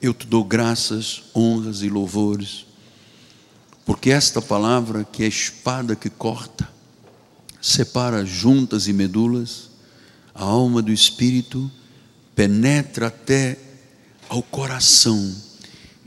[0.01, 2.65] eu te dou graças, honras e louvores,
[3.85, 6.69] porque esta palavra, que é espada que corta,
[7.61, 9.69] separa juntas e medulas,
[10.33, 11.69] a alma do espírito,
[12.33, 13.59] penetra até
[14.29, 15.35] ao coração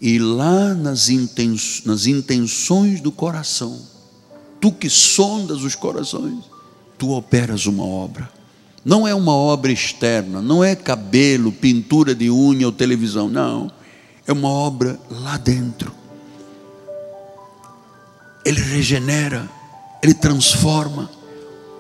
[0.01, 3.79] e lá nas intenções do coração,
[4.59, 6.45] tu que sondas os corações,
[6.97, 8.33] tu operas uma obra.
[8.85, 13.71] Não é uma obra externa, não é cabelo, pintura de unha ou televisão, não.
[14.27, 15.93] É uma obra lá dentro.
[18.45, 19.49] Ele regenera,
[20.03, 21.11] ele transforma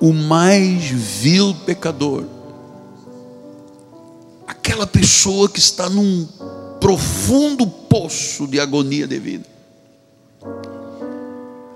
[0.00, 2.24] o mais vil pecador
[4.64, 6.26] aquela pessoa que está num
[6.80, 9.46] profundo poço de agonia de vida.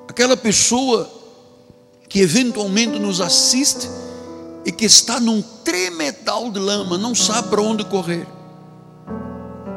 [0.09, 1.09] Aquela pessoa
[2.09, 3.89] que eventualmente nos assiste
[4.69, 8.27] e que está num tremedal de lama, não sabe para onde correr.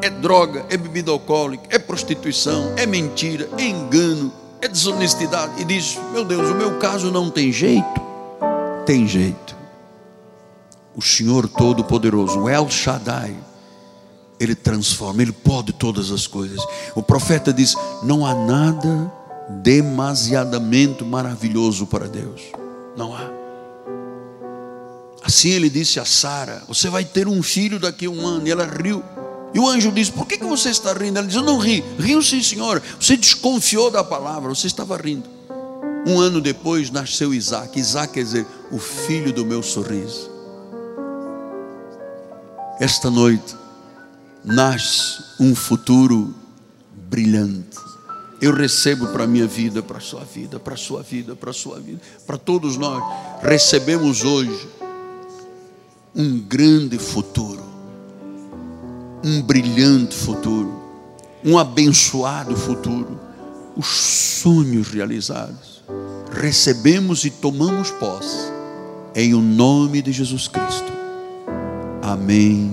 [0.01, 4.31] É droga, é bebida alcoólica, é prostituição, é mentira, é engano,
[4.61, 5.61] é desonestidade.
[5.61, 8.01] E diz: Meu Deus, o meu caso não tem jeito.
[8.85, 9.61] Tem jeito
[10.95, 13.35] o Senhor Todo-Poderoso, o El Shaddai,
[14.39, 16.59] ele transforma, ele pode todas as coisas.
[16.95, 19.11] O profeta diz: não há nada
[19.49, 22.41] demasiadamente maravilhoso para Deus.
[22.97, 23.40] Não há.
[25.23, 28.47] Assim ele disse a Sara: Você vai ter um filho daqui a um ano.
[28.47, 29.03] E ela riu.
[29.53, 31.19] E o anjo disse: Por que, você está rindo?
[31.19, 31.83] Ela disse: Eu não ri.
[31.99, 32.81] Rio sim, senhor.
[32.99, 35.29] Você desconfiou da palavra, você estava rindo.
[36.07, 37.79] Um ano depois nasceu Isaac.
[37.79, 40.31] Isaac quer dizer, o filho do meu sorriso
[42.81, 43.55] esta noite
[44.43, 46.33] nasce um futuro
[47.07, 47.77] brilhante.
[48.41, 51.51] Eu recebo para a minha vida, para a sua vida, para a sua vida, para
[51.51, 53.03] a sua vida, para todos nós.
[53.43, 54.67] Recebemos hoje
[56.15, 57.63] um grande futuro,
[59.23, 60.81] um brilhante futuro,
[61.43, 63.19] um abençoado futuro,
[63.75, 65.81] os sonhos realizados.
[66.31, 68.51] Recebemos e tomamos posse,
[69.15, 70.91] em o nome de Jesus Cristo.
[72.01, 72.71] Amém.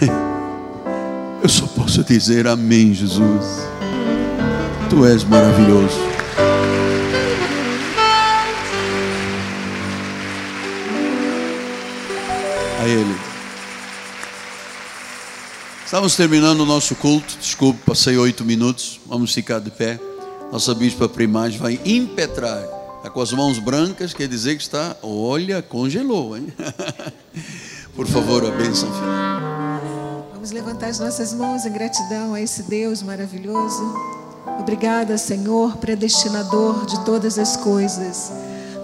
[1.42, 3.44] Eu só posso dizer amém, Jesus.
[4.88, 6.13] Tu és maravilhoso.
[12.84, 13.16] A Ele.
[15.86, 17.38] Estamos terminando o nosso culto.
[17.38, 19.00] Desculpe, passei oito minutos.
[19.06, 19.98] Vamos ficar de pé.
[20.52, 22.62] Nossa bispa primaz vai impetrar
[23.04, 26.50] Está com as mãos brancas, quer dizer que está, olha, congelou, hein?
[27.94, 30.30] Por favor, a bênção final.
[30.32, 33.82] Vamos levantar as nossas mãos em gratidão a esse Deus maravilhoso.
[34.58, 38.32] Obrigada, Senhor, predestinador de todas as coisas.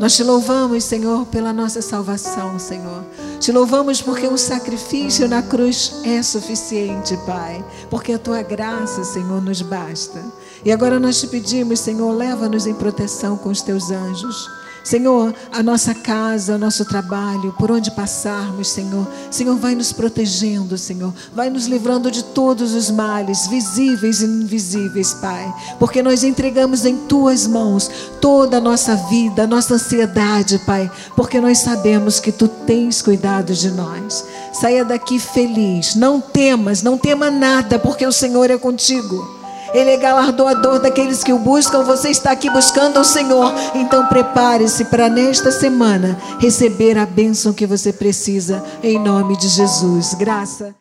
[0.00, 3.04] Nós te louvamos, Senhor, pela nossa salvação, Senhor.
[3.38, 7.62] Te louvamos porque o sacrifício na cruz é suficiente, Pai.
[7.90, 10.24] Porque a tua graça, Senhor, nos basta.
[10.64, 14.48] E agora nós te pedimos, Senhor, leva-nos em proteção com os teus anjos.
[14.82, 19.06] Senhor, a nossa casa, o nosso trabalho, por onde passarmos, Senhor.
[19.30, 21.12] Senhor, vai nos protegendo, Senhor.
[21.34, 25.52] Vai nos livrando de todos os males, visíveis e invisíveis, Pai.
[25.78, 30.90] Porque nós entregamos em tuas mãos toda a nossa vida, a nossa ansiedade, Pai.
[31.14, 34.24] Porque nós sabemos que tu tens cuidado de nós.
[34.52, 35.94] Saia daqui feliz.
[35.94, 39.39] Não temas, não tema nada, porque o Senhor é contigo.
[39.72, 41.82] Ele é galardoador daqueles que o buscam.
[41.82, 43.52] Você está aqui buscando o Senhor.
[43.74, 48.62] Então prepare-se para nesta semana receber a bênção que você precisa.
[48.82, 50.14] Em nome de Jesus.
[50.14, 50.74] Graça.